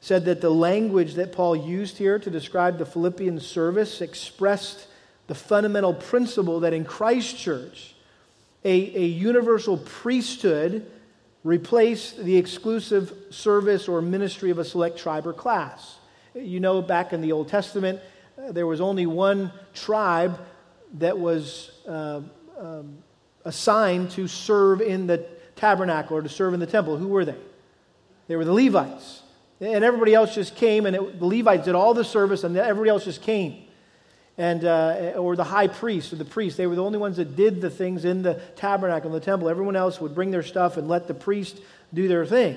[0.00, 4.86] said that the language that Paul used here to describe the Philippian service expressed
[5.26, 7.94] the fundamental principle that in Christ Church,
[8.64, 10.90] a, a universal priesthood
[11.44, 15.98] replace the exclusive service or ministry of a select tribe or class.
[16.34, 18.00] You know, back in the Old Testament,
[18.38, 20.38] uh, there was only one tribe
[20.94, 22.20] that was uh,
[22.58, 22.98] um,
[23.44, 25.26] assigned to serve in the
[25.56, 26.96] tabernacle or to serve in the temple.
[26.96, 27.36] Who were they?
[28.28, 29.22] They were the Levites.
[29.60, 32.90] And everybody else just came, and it, the Levites did all the service, and everybody
[32.90, 33.64] else just came
[34.38, 36.56] and, uh, or the high priest or the priest.
[36.56, 39.48] They were the only ones that did the things in the tabernacle, in the temple.
[39.48, 41.60] Everyone else would bring their stuff and let the priest
[41.92, 42.56] do their thing.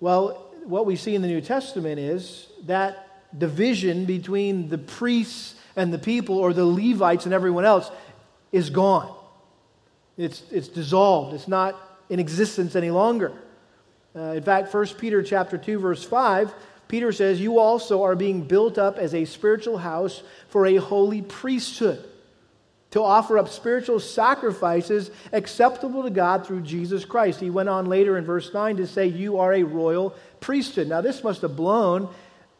[0.00, 5.92] Well, what we see in the New Testament is that division between the priests and
[5.92, 7.90] the people, or the Levites and everyone else,
[8.50, 9.14] is gone.
[10.18, 11.34] It's, it's dissolved.
[11.34, 13.32] It's not in existence any longer.
[14.14, 16.52] Uh, in fact, 1 Peter chapter 2 verse 5,
[16.92, 21.22] Peter says, "You also are being built up as a spiritual house for a holy
[21.22, 22.04] priesthood."
[22.90, 27.40] to offer up spiritual sacrifices acceptable to God through Jesus Christ.
[27.40, 30.88] He went on later in verse 9 to say, You are a royal priesthood.
[30.88, 32.10] Now, this must have blown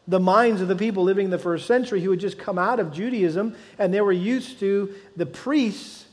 [0.07, 2.79] the minds of the people living in the first century who had just come out
[2.79, 6.05] of Judaism and they were used to the priests.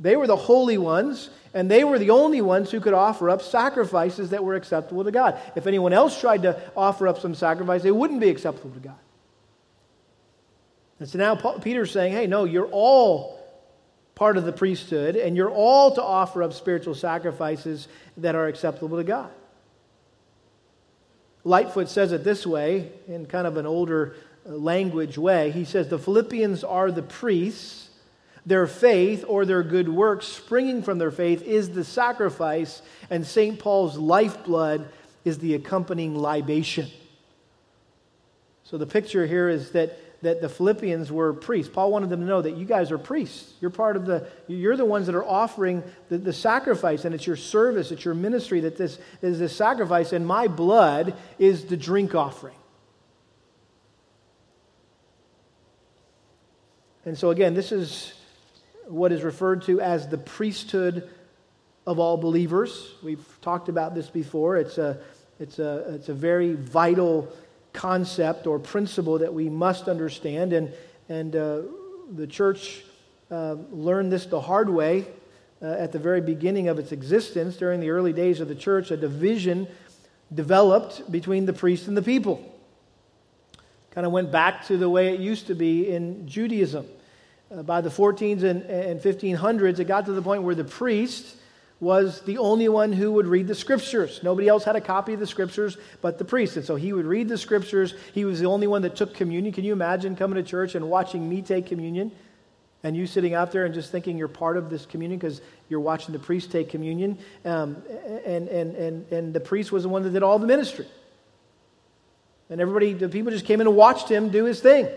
[0.00, 3.42] They were the holy ones, and they were the only ones who could offer up
[3.42, 5.38] sacrifices that were acceptable to God.
[5.54, 8.98] If anyone else tried to offer up some sacrifice, they wouldn't be acceptable to God.
[11.00, 13.40] And so now Peter's saying, hey, no, you're all
[14.14, 18.96] part of the priesthood, and you're all to offer up spiritual sacrifices that are acceptable
[18.96, 19.30] to God.
[21.44, 25.50] Lightfoot says it this way, in kind of an older uh, language way.
[25.50, 27.83] He says, The Philippians are the priests.
[28.46, 33.58] Their faith or their good works springing from their faith is the sacrifice, and St.
[33.58, 34.88] Paul's lifeblood
[35.24, 36.88] is the accompanying libation.
[38.64, 41.70] So the picture here is that that the Philippians were priests.
[41.72, 43.52] Paul wanted them to know that you guys are priests.
[43.60, 47.26] You're part of the, you're the ones that are offering the, the sacrifice, and it's
[47.26, 51.76] your service, it's your ministry that this is this sacrifice, and my blood is the
[51.76, 52.56] drink offering.
[57.04, 58.13] And so, again, this is
[58.86, 61.08] what is referred to as the priesthood
[61.86, 62.94] of all believers.
[63.02, 64.56] We've talked about this before.
[64.56, 64.98] It's a,
[65.38, 67.28] it's a, it's a very vital
[67.72, 70.52] concept or principle that we must understand.
[70.52, 70.72] And,
[71.08, 71.62] and uh,
[72.12, 72.84] the church
[73.30, 75.06] uh, learned this the hard way
[75.60, 77.56] uh, at the very beginning of its existence.
[77.56, 79.66] During the early days of the church, a division
[80.32, 82.50] developed between the priests and the people.
[83.90, 86.86] Kind of went back to the way it used to be in Judaism.
[87.54, 91.36] Uh, by the 14s and, and 1500s, it got to the point where the priest
[91.78, 94.20] was the only one who would read the scriptures.
[94.22, 96.56] Nobody else had a copy of the scriptures but the priest.
[96.56, 97.94] And so he would read the scriptures.
[98.12, 99.52] He was the only one that took communion.
[99.52, 102.10] Can you imagine coming to church and watching me take communion?
[102.82, 105.80] And you sitting out there and just thinking you're part of this communion because you're
[105.80, 107.18] watching the priest take communion.
[107.44, 107.82] Um,
[108.24, 110.86] and, and, and, and the priest was the one that did all the ministry.
[112.50, 114.88] And everybody, the people just came in and watched him do his thing.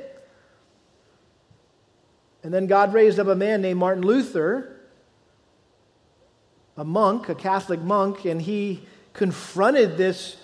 [2.48, 4.74] And then God raised up a man named Martin Luther
[6.78, 10.38] a monk, a Catholic monk, and he confronted this,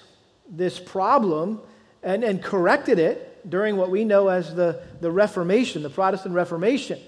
[0.50, 1.62] this problem
[2.04, 7.00] and, and corrected it during what we know as the, the Reformation, the Protestant Reformation,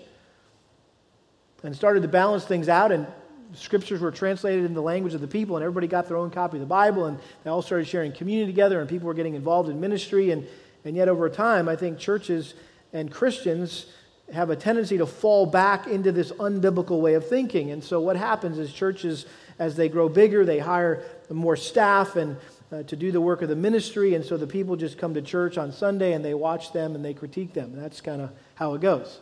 [1.62, 2.94] and started to balance things out.
[2.94, 3.06] And
[3.52, 6.56] scriptures were translated in the language of the people, and everybody got their own copy
[6.56, 9.68] of the Bible, and they all started sharing community together, and people were getting involved
[9.68, 10.32] in ministry.
[10.32, 10.48] And,
[10.86, 12.54] and yet, over time, I think churches
[12.94, 13.88] and Christians
[14.34, 17.72] have a tendency to fall back into this unbiblical way of thinking.
[17.72, 19.26] And so what happens is churches,
[19.60, 22.38] as they grow bigger, they hire more staff and
[22.72, 24.16] uh, to do the work of the ministry.
[24.16, 27.06] And so the people just come to church on Sunday and they watch them and
[27.06, 27.74] they critique them.
[27.74, 29.20] And that's kind of how it goes.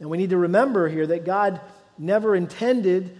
[0.00, 1.60] And we need to remember here that God
[1.98, 3.16] never intended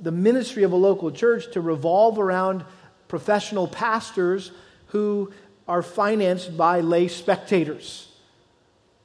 [0.00, 2.64] the ministry of a local church to revolve around
[3.06, 4.50] professional pastors
[4.88, 5.32] who
[5.68, 8.09] are financed by lay spectators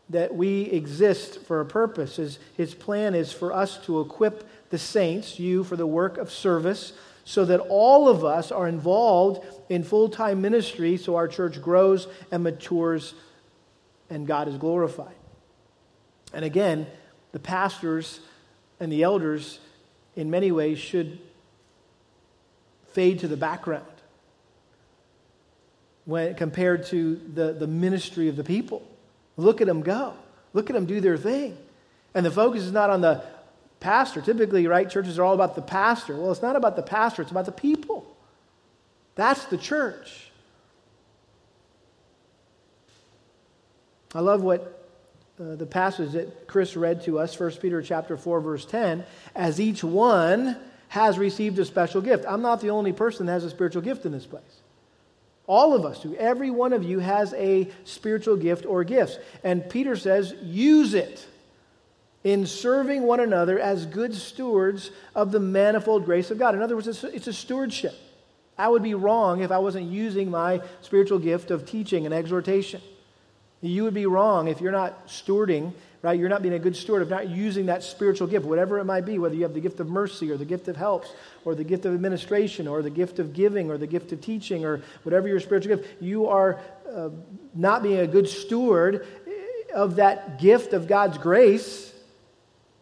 [0.10, 2.18] that we exist for a purpose.
[2.18, 6.32] His, his plan is for us to equip the saints, you, for the work of
[6.32, 11.62] service, so that all of us are involved in full time ministry so our church
[11.62, 13.16] grows and matures
[14.10, 15.16] and God is glorified.
[16.34, 16.86] And again,
[17.32, 18.20] the pastors
[18.80, 19.60] and the elders,
[20.16, 21.20] in many ways, should
[22.92, 23.86] fade to the background
[26.06, 28.88] when compared to the, the ministry of the people.
[29.38, 30.14] Look at them go.
[30.54, 31.58] Look at them do their thing.
[32.14, 33.24] And the focus is not on the
[33.80, 34.22] pastor.
[34.22, 36.16] Typically, right, churches are all about the pastor.
[36.16, 38.06] Well, it's not about the pastor, it's about the people.
[39.16, 40.32] That's the church.
[44.14, 44.88] I love what
[45.40, 49.04] uh, the passage that Chris read to us, 1 Peter chapter 4, verse 10,
[49.36, 50.56] as each one
[50.88, 52.24] has received a special gift.
[52.26, 54.44] I'm not the only person that has a spiritual gift in this place.
[55.48, 56.16] All of us do.
[56.16, 59.18] Every one of you has a spiritual gift or gifts.
[59.44, 61.26] And Peter says, use it
[62.24, 66.56] in serving one another as good stewards of the manifold grace of God.
[66.56, 67.94] In other words, it's it's a stewardship.
[68.58, 72.82] I would be wrong if I wasn't using my spiritual gift of teaching and exhortation.
[73.62, 75.74] You would be wrong if you're not stewarding
[76.06, 76.20] right?
[76.20, 79.06] You're not being a good steward of not using that spiritual gift, whatever it might
[79.06, 81.12] be, whether you have the gift of mercy or the gift of helps
[81.44, 84.64] or the gift of administration or the gift of giving or the gift of teaching
[84.64, 86.60] or whatever your spiritual gift, you are
[86.94, 87.10] uh,
[87.56, 89.08] not being a good steward
[89.74, 91.92] of that gift of God's grace.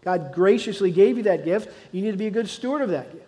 [0.02, 1.70] God graciously gave you that gift.
[1.94, 3.26] You need to be a good steward of that gift.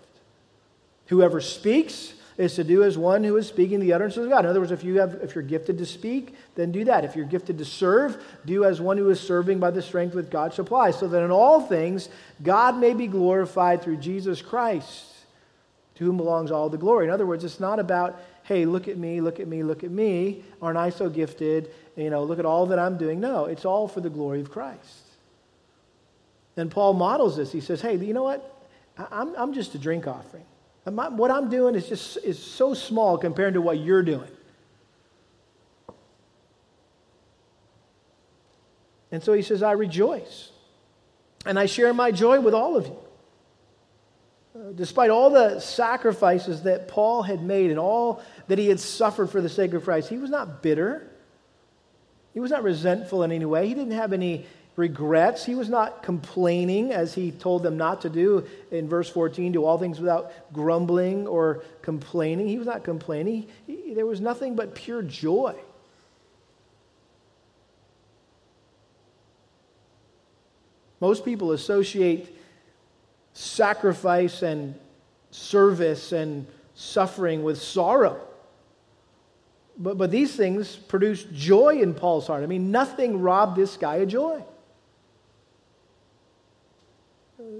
[1.05, 4.43] Whoever speaks is to do as one who is speaking the utterances of God.
[4.43, 7.05] In other words, if, you have, if you're gifted to speak, then do that.
[7.05, 10.29] If you're gifted to serve, do as one who is serving by the strength with
[10.29, 12.09] God supplies, so that in all things
[12.43, 15.05] God may be glorified through Jesus Christ,
[15.95, 17.05] to whom belongs all the glory.
[17.05, 19.91] In other words, it's not about, hey, look at me, look at me, look at
[19.91, 20.43] me.
[20.61, 21.71] Aren't I so gifted?
[21.95, 23.21] You know, look at all that I'm doing.
[23.21, 25.03] No, it's all for the glory of Christ.
[26.57, 27.53] And Paul models this.
[27.53, 28.51] He says, hey, you know what?
[28.97, 30.45] I'm, I'm just a drink offering.
[30.85, 34.29] What I'm doing is just is so small compared to what you're doing.
[39.11, 40.51] And so he says, I rejoice.
[41.45, 42.97] And I share my joy with all of you.
[44.55, 49.29] Uh, despite all the sacrifices that Paul had made and all that he had suffered
[49.29, 51.09] for the sake of Christ, he was not bitter.
[52.33, 53.67] He was not resentful in any way.
[53.67, 54.45] He didn't have any
[54.75, 55.45] regrets.
[55.45, 59.63] He was not complaining as he told them not to do in verse 14 do
[59.63, 62.47] all things without grumbling or complaining.
[62.47, 63.47] He was not complaining.
[63.65, 65.55] He, there was nothing but pure joy.
[70.99, 72.35] Most people associate
[73.33, 74.75] sacrifice and
[75.31, 78.19] service and suffering with sorrow.
[79.77, 82.43] But, but these things produce joy in Paul's heart.
[82.43, 84.43] I mean, nothing robbed this guy of joy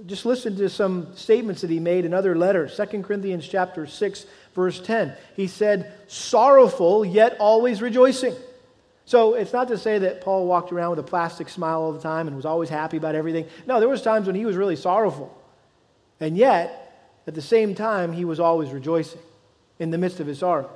[0.06, 2.76] just listen to some statements that he made in other letters.
[2.76, 5.14] 2 Corinthians chapter 6, verse 10.
[5.34, 8.34] He said, sorrowful, yet always rejoicing.
[9.04, 12.00] So it's not to say that Paul walked around with a plastic smile all the
[12.00, 13.46] time and was always happy about everything.
[13.66, 15.36] No, there was times when he was really sorrowful.
[16.20, 19.20] And yet, at the same time, he was always rejoicing
[19.78, 20.70] in the midst of his sorrow.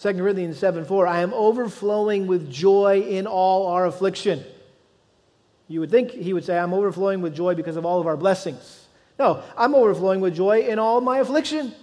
[0.00, 4.44] 2 Corinthians 7 4, I am overflowing with joy in all our affliction
[5.72, 8.16] you would think he would say, I'm overflowing with joy because of all of our
[8.16, 8.86] blessings.
[9.18, 11.74] No, I'm overflowing with joy in all my affliction.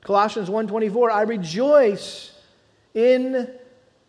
[0.00, 2.32] Colossians 1:24, I rejoice
[2.94, 3.50] in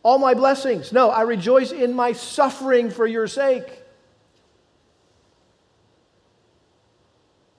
[0.04, 0.94] all my blessings.
[0.94, 3.84] No, I rejoice in my suffering for your sake.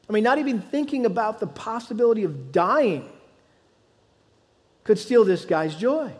[0.09, 3.07] I mean, not even thinking about the possibility of dying
[4.85, 6.11] could steal this guy's joy.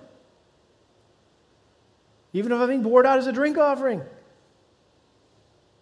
[2.35, 4.03] Even if I'm being poured out as a drink offering.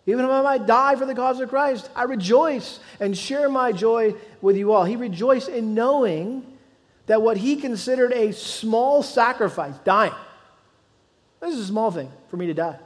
[0.06, 3.72] Even if I might die for the cause of Christ, I rejoice and share my
[3.72, 4.84] joy with you all.
[4.84, 6.46] He rejoiced in knowing
[7.06, 10.14] that what he considered a small sacrifice, dying,
[11.40, 12.78] this is a small thing for me to die.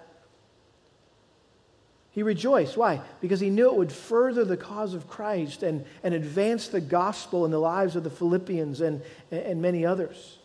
[2.13, 2.77] He rejoiced.
[2.77, 3.01] Why?
[3.21, 7.45] Because he knew it would further the cause of Christ and, and advance the gospel
[7.45, 10.40] in the lives of the Philippians and, and many others.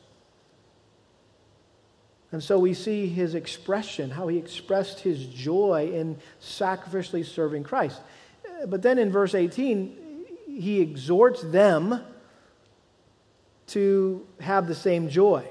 [2.35, 8.01] And so we see his expression, how he expressed his joy in sacrificially serving Christ.
[8.45, 12.03] Uh, but then in verse 18, he exhorts them
[13.67, 15.47] to have the same joy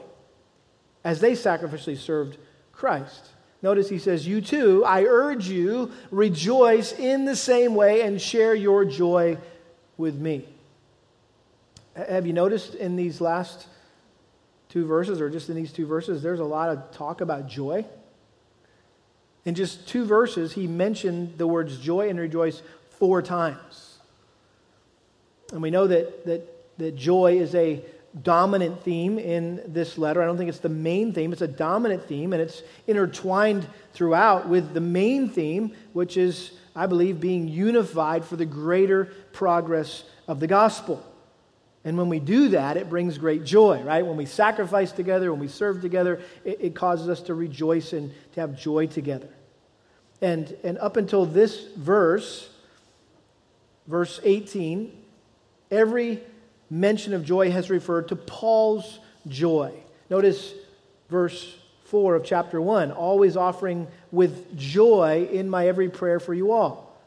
[1.04, 2.36] as they sacrificially served
[2.70, 3.30] Christ.
[3.62, 8.54] Notice he says, You too, I urge you, rejoice in the same way and share
[8.54, 9.38] your joy
[9.96, 10.46] with me.
[11.96, 13.68] Have you noticed in these last
[14.74, 17.86] two verses, or just in these two verses, there's a lot of talk about joy.
[19.44, 22.60] In just two verses, he mentioned the words joy and rejoice
[22.98, 23.98] four times.
[25.52, 27.84] And we know that, that, that joy is a
[28.20, 30.20] dominant theme in this letter.
[30.20, 34.48] I don't think it's the main theme, it's a dominant theme, and it's intertwined throughout
[34.48, 40.40] with the main theme, which is, I believe, being unified for the greater progress of
[40.40, 41.00] the gospel.
[41.84, 44.06] And when we do that, it brings great joy, right?
[44.06, 48.12] When we sacrifice together, when we serve together, it, it, causes us to rejoice and
[48.32, 49.28] to have joy together.
[50.22, 52.48] And, and up until this verse,
[53.86, 54.98] verse 18,
[55.70, 56.22] every
[56.70, 59.74] mention of joy has referred to Paul's joy.
[60.08, 60.54] Notice
[61.10, 61.54] verse
[61.84, 66.98] 4 of chapter 1 always offering with joy in my every prayer for you all.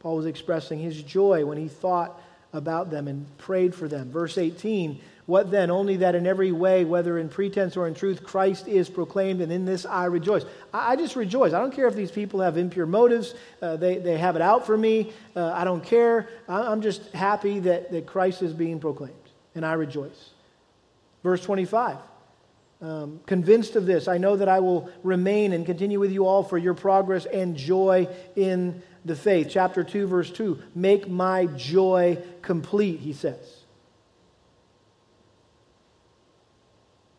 [0.00, 2.20] Paul was expressing his joy when he thought
[2.56, 4.10] about them and prayed for them.
[4.10, 5.70] Verse 18 What then?
[5.70, 9.52] Only that in every way, whether in pretense or in truth, Christ is proclaimed, and
[9.52, 10.44] in this I rejoice.
[10.72, 11.52] I, I just rejoice.
[11.52, 14.66] I don't care if these people have impure motives, uh, they, they have it out
[14.66, 15.12] for me.
[15.34, 16.28] Uh, I don't care.
[16.48, 19.14] I, I'm just happy that, that Christ is being proclaimed,
[19.54, 20.30] and I rejoice.
[21.22, 21.98] Verse 25.
[22.82, 26.42] Um, convinced of this, I know that I will remain and continue with you all
[26.42, 29.48] for your progress and joy in the faith.
[29.50, 33.62] Chapter 2, verse 2 Make my joy complete, he says.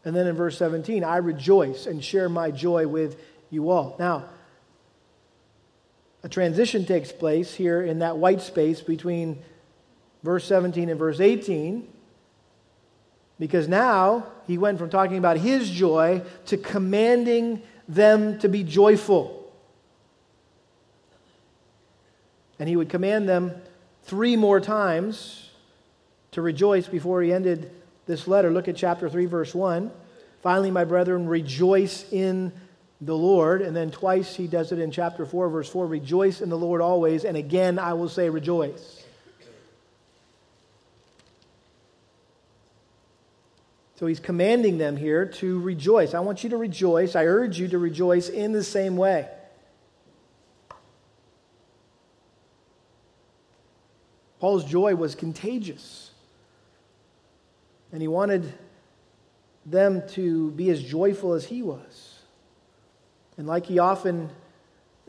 [0.04, 3.20] And then in verse 17, I rejoice and share my joy with
[3.50, 3.96] you all.
[4.00, 4.26] Now,
[6.24, 9.40] a transition takes place here in that white space between
[10.24, 11.88] verse 17 and verse 18.
[13.40, 19.37] Because now he went from talking about his joy to commanding them to be joyful.
[22.60, 23.54] And he would command them
[24.04, 25.50] three more times
[26.32, 27.72] to rejoice before he ended
[28.06, 28.52] this letter.
[28.52, 29.92] Look at chapter 3, verse 1.
[30.42, 32.52] Finally, my brethren, rejoice in
[33.02, 33.62] the Lord.
[33.62, 36.82] And then twice he does it in chapter 4, verse 4 rejoice in the Lord
[36.82, 37.26] always.
[37.26, 39.04] And again, I will say rejoice.
[43.98, 46.14] So he's commanding them here to rejoice.
[46.14, 47.16] I want you to rejoice.
[47.16, 49.28] I urge you to rejoice in the same way.
[54.40, 56.12] Paul's joy was contagious.
[57.92, 58.54] And he wanted
[59.66, 62.20] them to be as joyful as he was.
[63.38, 64.30] And like he often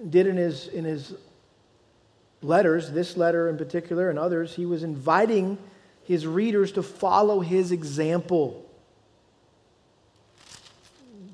[0.08, 1.14] did in his, in his
[2.42, 5.58] letters, this letter in particular and others, he was inviting
[6.04, 8.64] his readers to follow his example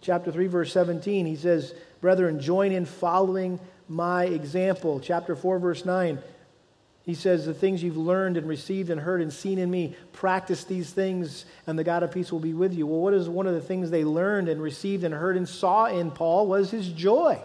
[0.04, 5.00] chapter 3, verse 17, he says, Brethren, join in following my example.
[5.00, 6.18] Chapter 4, verse 9,
[7.04, 10.64] he says, The things you've learned and received and heard and seen in me, practice
[10.64, 12.86] these things, and the God of peace will be with you.
[12.86, 15.86] Well, what is one of the things they learned and received and heard and saw
[15.86, 17.40] in Paul was his joy.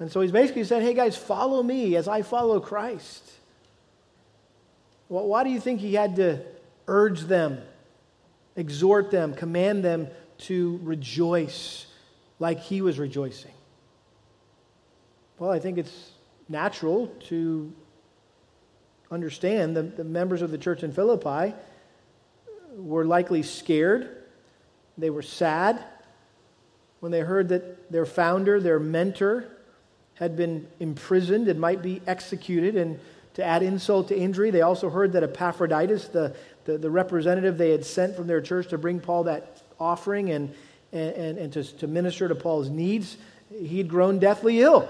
[0.00, 3.22] And so he's basically said, Hey guys, follow me as I follow Christ.
[5.08, 6.40] Well, why do you think he had to
[6.86, 7.62] urge them
[8.58, 11.86] exhort them, command them to rejoice
[12.40, 13.52] like he was rejoicing?
[15.38, 16.10] Well, I think it's
[16.48, 17.72] natural to
[19.10, 21.54] understand the, the members of the church in Philippi
[22.76, 24.24] were likely scared.
[24.96, 25.82] They were sad
[27.00, 29.48] when they heard that their founder, their mentor,
[30.14, 32.76] had been imprisoned and might be executed.
[32.76, 32.98] And
[33.34, 36.34] to add insult to injury, they also heard that Epaphroditus, the,
[36.64, 40.52] the, the representative they had sent from their church to bring Paul that offering and,
[40.92, 43.16] and, and to, to minister to Paul's needs,
[43.56, 44.88] he'd grown deathly ill.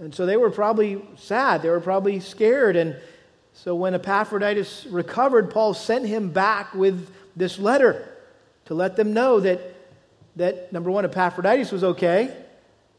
[0.00, 1.62] And so they were probably sad.
[1.62, 2.76] They were probably scared.
[2.76, 2.96] And
[3.52, 8.08] so when Epaphroditus recovered, Paul sent him back with this letter
[8.66, 9.60] to let them know that,
[10.36, 12.34] that number one, Epaphroditus was okay.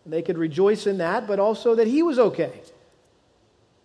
[0.06, 2.62] They could rejoice in that, but also that he was okay.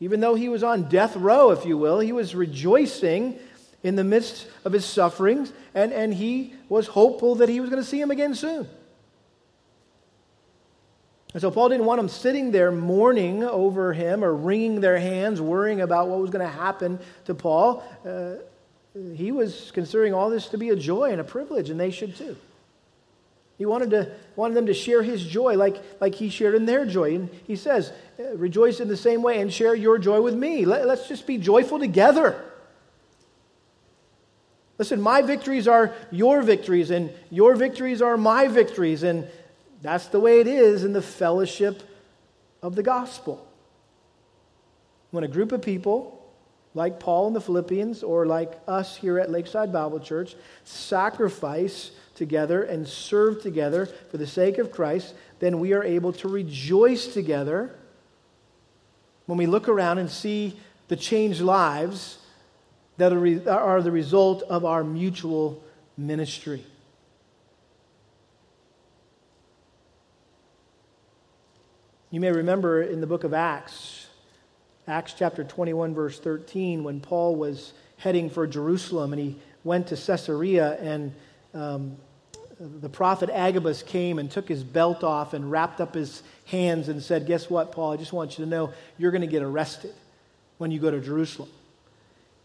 [0.00, 3.38] Even though he was on death row, if you will, he was rejoicing
[3.82, 7.82] in the midst of his sufferings, and, and he was hopeful that he was going
[7.82, 8.68] to see him again soon.
[11.34, 15.40] And so Paul didn't want them sitting there mourning over him or wringing their hands,
[15.40, 17.84] worrying about what was going to happen to Paul.
[18.06, 18.42] Uh,
[19.14, 22.16] he was considering all this to be a joy and a privilege, and they should
[22.16, 22.36] too.
[23.58, 26.86] He wanted, to, wanted them to share his joy like, like he shared in their
[26.86, 27.16] joy.
[27.16, 30.64] And he says, Rejoice in the same way and share your joy with me.
[30.64, 32.40] Let, let's just be joyful together.
[34.78, 39.02] Listen, my victories are your victories, and your victories are my victories.
[39.02, 39.26] And
[39.82, 41.82] that's the way it is in the fellowship
[42.62, 43.46] of the gospel.
[45.10, 46.14] When a group of people,
[46.74, 52.62] like Paul and the Philippians, or like us here at Lakeside Bible Church, sacrifice together
[52.64, 57.74] and serve together for the sake of Christ, then we are able to rejoice together
[59.26, 60.58] when we look around and see
[60.88, 62.18] the changed lives
[62.96, 65.62] that are the result of our mutual
[65.96, 66.64] ministry.
[72.10, 74.06] You may remember in the book of Acts,
[74.86, 79.96] Acts chapter 21, verse 13, when Paul was heading for Jerusalem and he went to
[79.96, 81.14] Caesarea and
[81.52, 81.98] um,
[82.58, 87.02] the prophet Agabus came and took his belt off and wrapped up his hands and
[87.02, 87.92] said, Guess what, Paul?
[87.92, 89.92] I just want you to know you're going to get arrested
[90.56, 91.50] when you go to Jerusalem.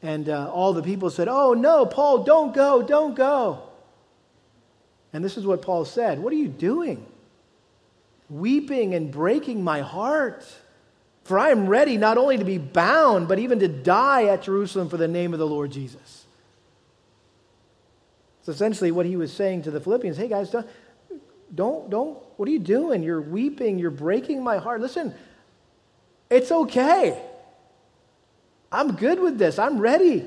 [0.01, 3.63] And uh, all the people said, Oh, no, Paul, don't go, don't go.
[5.13, 7.05] And this is what Paul said What are you doing?
[8.33, 10.43] Weeping and breaking my heart.
[11.23, 14.89] For I am ready not only to be bound, but even to die at Jerusalem
[14.89, 16.25] for the name of the Lord Jesus.
[18.41, 20.67] So essentially what he was saying to the Philippians, hey guys, don't,
[21.53, 23.03] don't, don't, what are you doing?
[23.03, 24.81] You're weeping, you're breaking my heart.
[24.81, 25.13] Listen,
[26.29, 27.21] it's okay.
[28.71, 29.59] I'm good with this.
[29.59, 30.25] I'm ready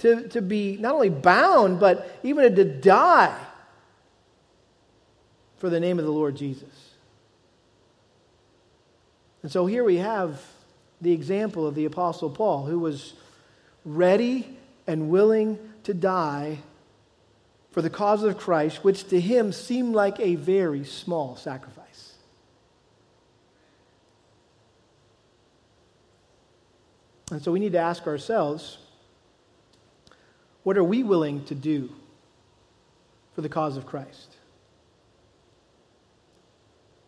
[0.00, 3.38] to, to be not only bound, but even to die
[5.58, 6.85] for the name of the Lord Jesus.
[9.46, 10.42] And so here we have
[11.00, 13.14] the example of the Apostle Paul, who was
[13.84, 16.58] ready and willing to die
[17.70, 22.14] for the cause of Christ, which to him seemed like a very small sacrifice.
[27.30, 28.78] And so we need to ask ourselves
[30.64, 31.88] what are we willing to do
[33.36, 34.34] for the cause of Christ?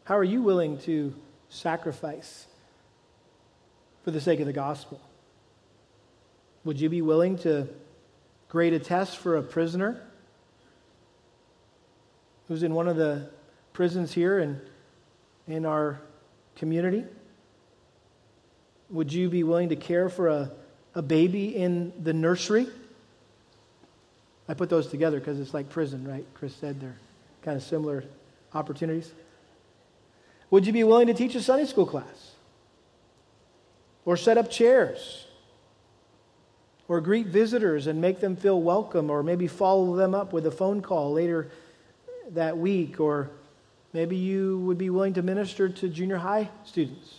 [0.04, 1.12] How are you willing to?
[1.48, 2.46] Sacrifice
[4.04, 5.00] for the sake of the gospel?
[6.64, 7.68] Would you be willing to
[8.48, 10.02] grade a test for a prisoner
[12.48, 13.28] who's in one of the
[13.72, 14.60] prisons here in,
[15.46, 16.00] in our
[16.56, 17.04] community?
[18.90, 20.50] Would you be willing to care for a,
[20.94, 22.66] a baby in the nursery?
[24.48, 26.24] I put those together because it's like prison, right?
[26.34, 26.96] Chris said they're
[27.42, 28.04] kind of similar
[28.54, 29.12] opportunities.
[30.50, 32.32] Would you be willing to teach a Sunday school class?
[34.04, 35.26] Or set up chairs?
[36.88, 39.10] Or greet visitors and make them feel welcome?
[39.10, 41.50] Or maybe follow them up with a phone call later
[42.30, 42.98] that week?
[42.98, 43.30] Or
[43.92, 47.14] maybe you would be willing to minister to junior high students?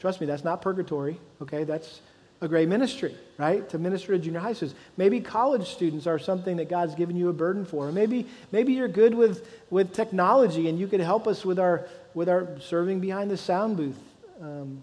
[0.00, 1.62] Trust me, that's not purgatory, okay?
[1.62, 2.00] That's
[2.42, 3.68] a great ministry, right?
[3.68, 4.78] To minister to junior high students.
[4.96, 7.92] Maybe college students are something that God's given you a burden for.
[7.92, 12.28] maybe, maybe you're good with, with technology and you could help us with our, with
[12.28, 13.98] our serving behind the sound booth,
[14.40, 14.82] um,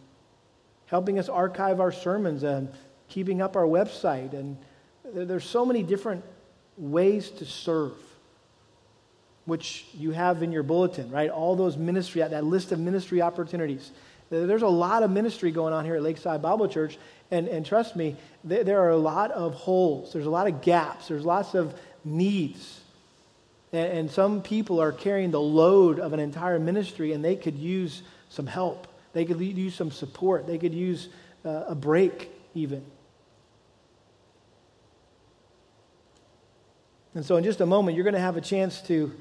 [0.85, 2.69] helping us archive our sermons and
[3.09, 4.33] keeping up our website.
[4.33, 4.57] And
[5.03, 6.23] there's so many different
[6.77, 7.93] ways to serve,
[9.45, 11.31] which you have in your bulletin, right?
[11.31, 13.91] All those ministry, that list of ministry opportunities.
[14.29, 16.97] There's a lot of ministry going on here at Lakeside Bible Church,
[17.31, 20.61] and, and trust me, there, there are a lot of holes, there's a lot of
[20.61, 21.73] gaps, there's lots of
[22.03, 22.81] needs.
[23.71, 27.57] And, and some people are carrying the load of an entire ministry, and they could
[27.57, 28.87] use some help.
[29.13, 30.45] They could use some support.
[30.45, 31.09] They could use
[31.45, 32.83] uh, a break, even.
[37.15, 39.11] And so, in just a moment, you're going to have a chance to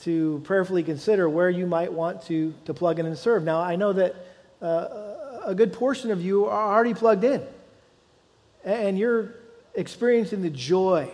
[0.00, 3.44] to prayerfully consider where you might want to, to plug in and serve.
[3.44, 4.14] Now, I know that
[4.62, 7.42] uh, a good portion of you are already plugged in,
[8.64, 9.34] and you're
[9.74, 11.10] experiencing the joy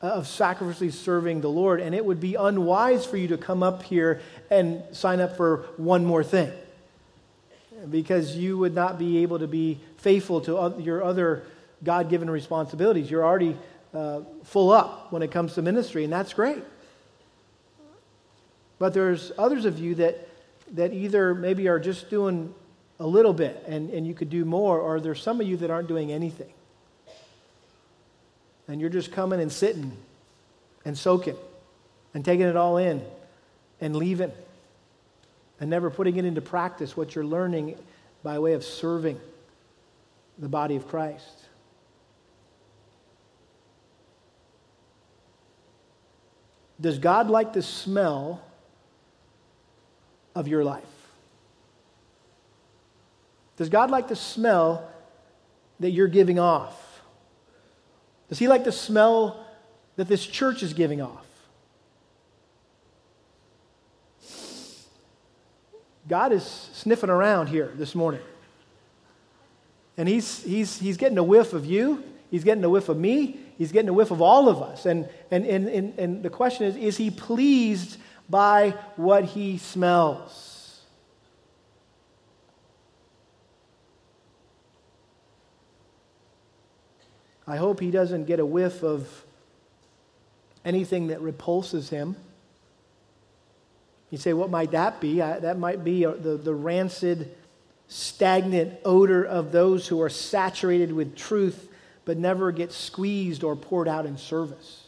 [0.00, 3.82] of sacrificially serving the Lord, and it would be unwise for you to come up
[3.82, 4.20] here
[4.50, 6.50] and sign up for one more thing
[7.90, 11.44] because you would not be able to be faithful to your other
[11.82, 13.10] God given responsibilities.
[13.10, 13.56] You're already
[13.94, 16.62] uh, full up when it comes to ministry, and that's great.
[18.80, 20.26] But there's others of you that,
[20.72, 22.52] that either maybe are just doing
[22.98, 25.70] a little bit and, and you could do more, or there's some of you that
[25.70, 26.52] aren't doing anything.
[28.66, 29.92] And you're just coming and sitting
[30.86, 31.36] and soaking
[32.14, 33.04] and taking it all in
[33.82, 34.32] and leaving
[35.60, 37.76] and never putting it into practice what you're learning
[38.22, 39.20] by way of serving
[40.38, 41.44] the body of Christ.
[46.80, 48.40] Does God like the smell
[50.34, 50.84] of your life?
[53.56, 54.90] Does God like the smell
[55.80, 57.02] that you're giving off?
[58.28, 59.44] Does He like the smell
[59.96, 61.26] that this church is giving off?
[66.08, 68.20] God is sniffing around here this morning.
[69.96, 72.02] And he's, he's, he's getting a whiff of you.
[72.30, 73.38] He's getting a whiff of me.
[73.58, 74.86] He's getting a whiff of all of us.
[74.86, 77.98] And, and, and, and, and the question is is he pleased
[78.30, 80.80] by what he smells.
[87.46, 89.24] I hope he doesn't get a whiff of
[90.64, 92.14] anything that repulses him.
[94.10, 95.20] You say, what might that be?
[95.20, 97.36] I, that might be a, the, the rancid,
[97.88, 101.68] stagnant odor of those who are saturated with truth
[102.04, 104.79] but never get squeezed or poured out in service.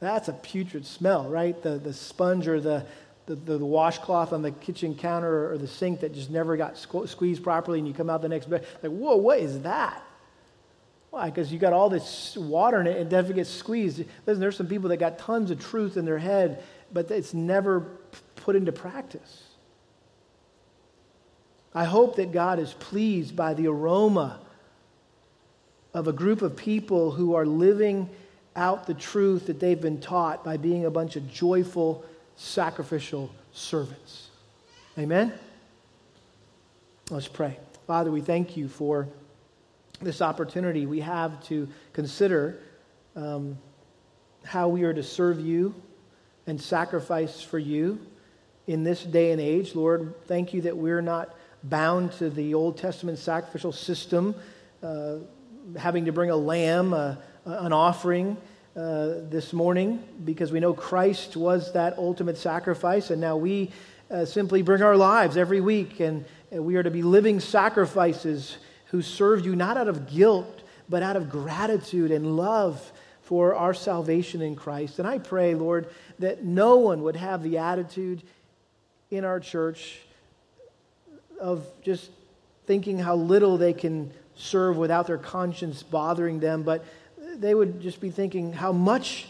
[0.00, 1.60] That's a putrid smell, right?
[1.62, 2.86] The, the sponge or the,
[3.26, 7.44] the, the, washcloth on the kitchen counter or the sink that just never got squeezed
[7.44, 10.02] properly and you come out the next day, like, whoa, what is that?
[11.10, 11.26] Why?
[11.26, 14.04] Because you got all this water in it and it never gets squeezed.
[14.26, 17.80] Listen, there's some people that got tons of truth in their head, but it's never
[18.36, 19.42] put into practice.
[21.74, 24.40] I hope that God is pleased by the aroma
[25.92, 28.08] of a group of people who are living
[28.56, 32.04] out the truth that they've been taught by being a bunch of joyful,
[32.36, 34.28] sacrificial servants.
[34.98, 35.32] Amen?
[37.10, 37.58] Let's pray.
[37.86, 39.08] Father, we thank you for
[40.00, 42.58] this opportunity we have to consider
[43.16, 43.58] um,
[44.44, 45.74] how we are to serve you
[46.46, 48.00] and sacrifice for you
[48.66, 49.74] in this day and age.
[49.74, 51.34] Lord, thank you that we're not
[51.64, 54.34] bound to the Old Testament sacrificial system,
[54.82, 55.16] uh,
[55.76, 58.36] having to bring a lamb, uh, an offering
[58.76, 63.70] uh, this morning because we know Christ was that ultimate sacrifice, and now we
[64.10, 68.56] uh, simply bring our lives every week, and, and, we are to be living sacrifices
[68.86, 73.72] who serve you not out of guilt, but out of gratitude and love for our
[73.72, 74.98] salvation in Christ.
[74.98, 75.88] And I pray, Lord,
[76.18, 78.22] that no one would have the attitude
[79.10, 80.00] in our church
[81.40, 82.10] of just
[82.66, 86.84] thinking how little they can serve without their conscience bothering them, but
[87.40, 89.26] they would just be thinking, how much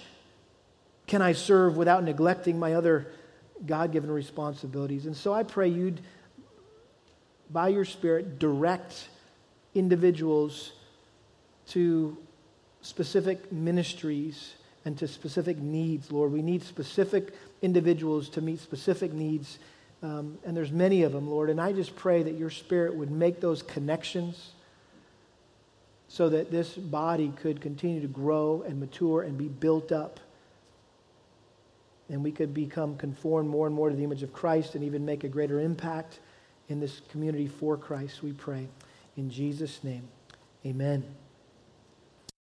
[1.07, 3.07] can I serve without neglecting my other
[3.65, 5.07] God given responsibilities?
[5.07, 6.01] And so I pray you'd,
[7.51, 9.09] by your Spirit, direct
[9.75, 10.73] individuals
[11.69, 12.17] to
[12.83, 14.55] specific ministries
[14.85, 16.33] and to specific needs, Lord.
[16.33, 19.59] We need specific individuals to meet specific needs.
[20.03, 21.51] Um, and there's many of them, Lord.
[21.51, 24.53] And I just pray that your Spirit would make those connections
[26.13, 30.19] so that this body could continue to grow and mature and be built up.
[32.09, 35.05] And we could become conformed more and more to the image of Christ and even
[35.05, 36.19] make a greater impact
[36.69, 38.67] in this community for Christ, we pray.
[39.17, 40.09] In Jesus' name,
[40.67, 41.05] amen.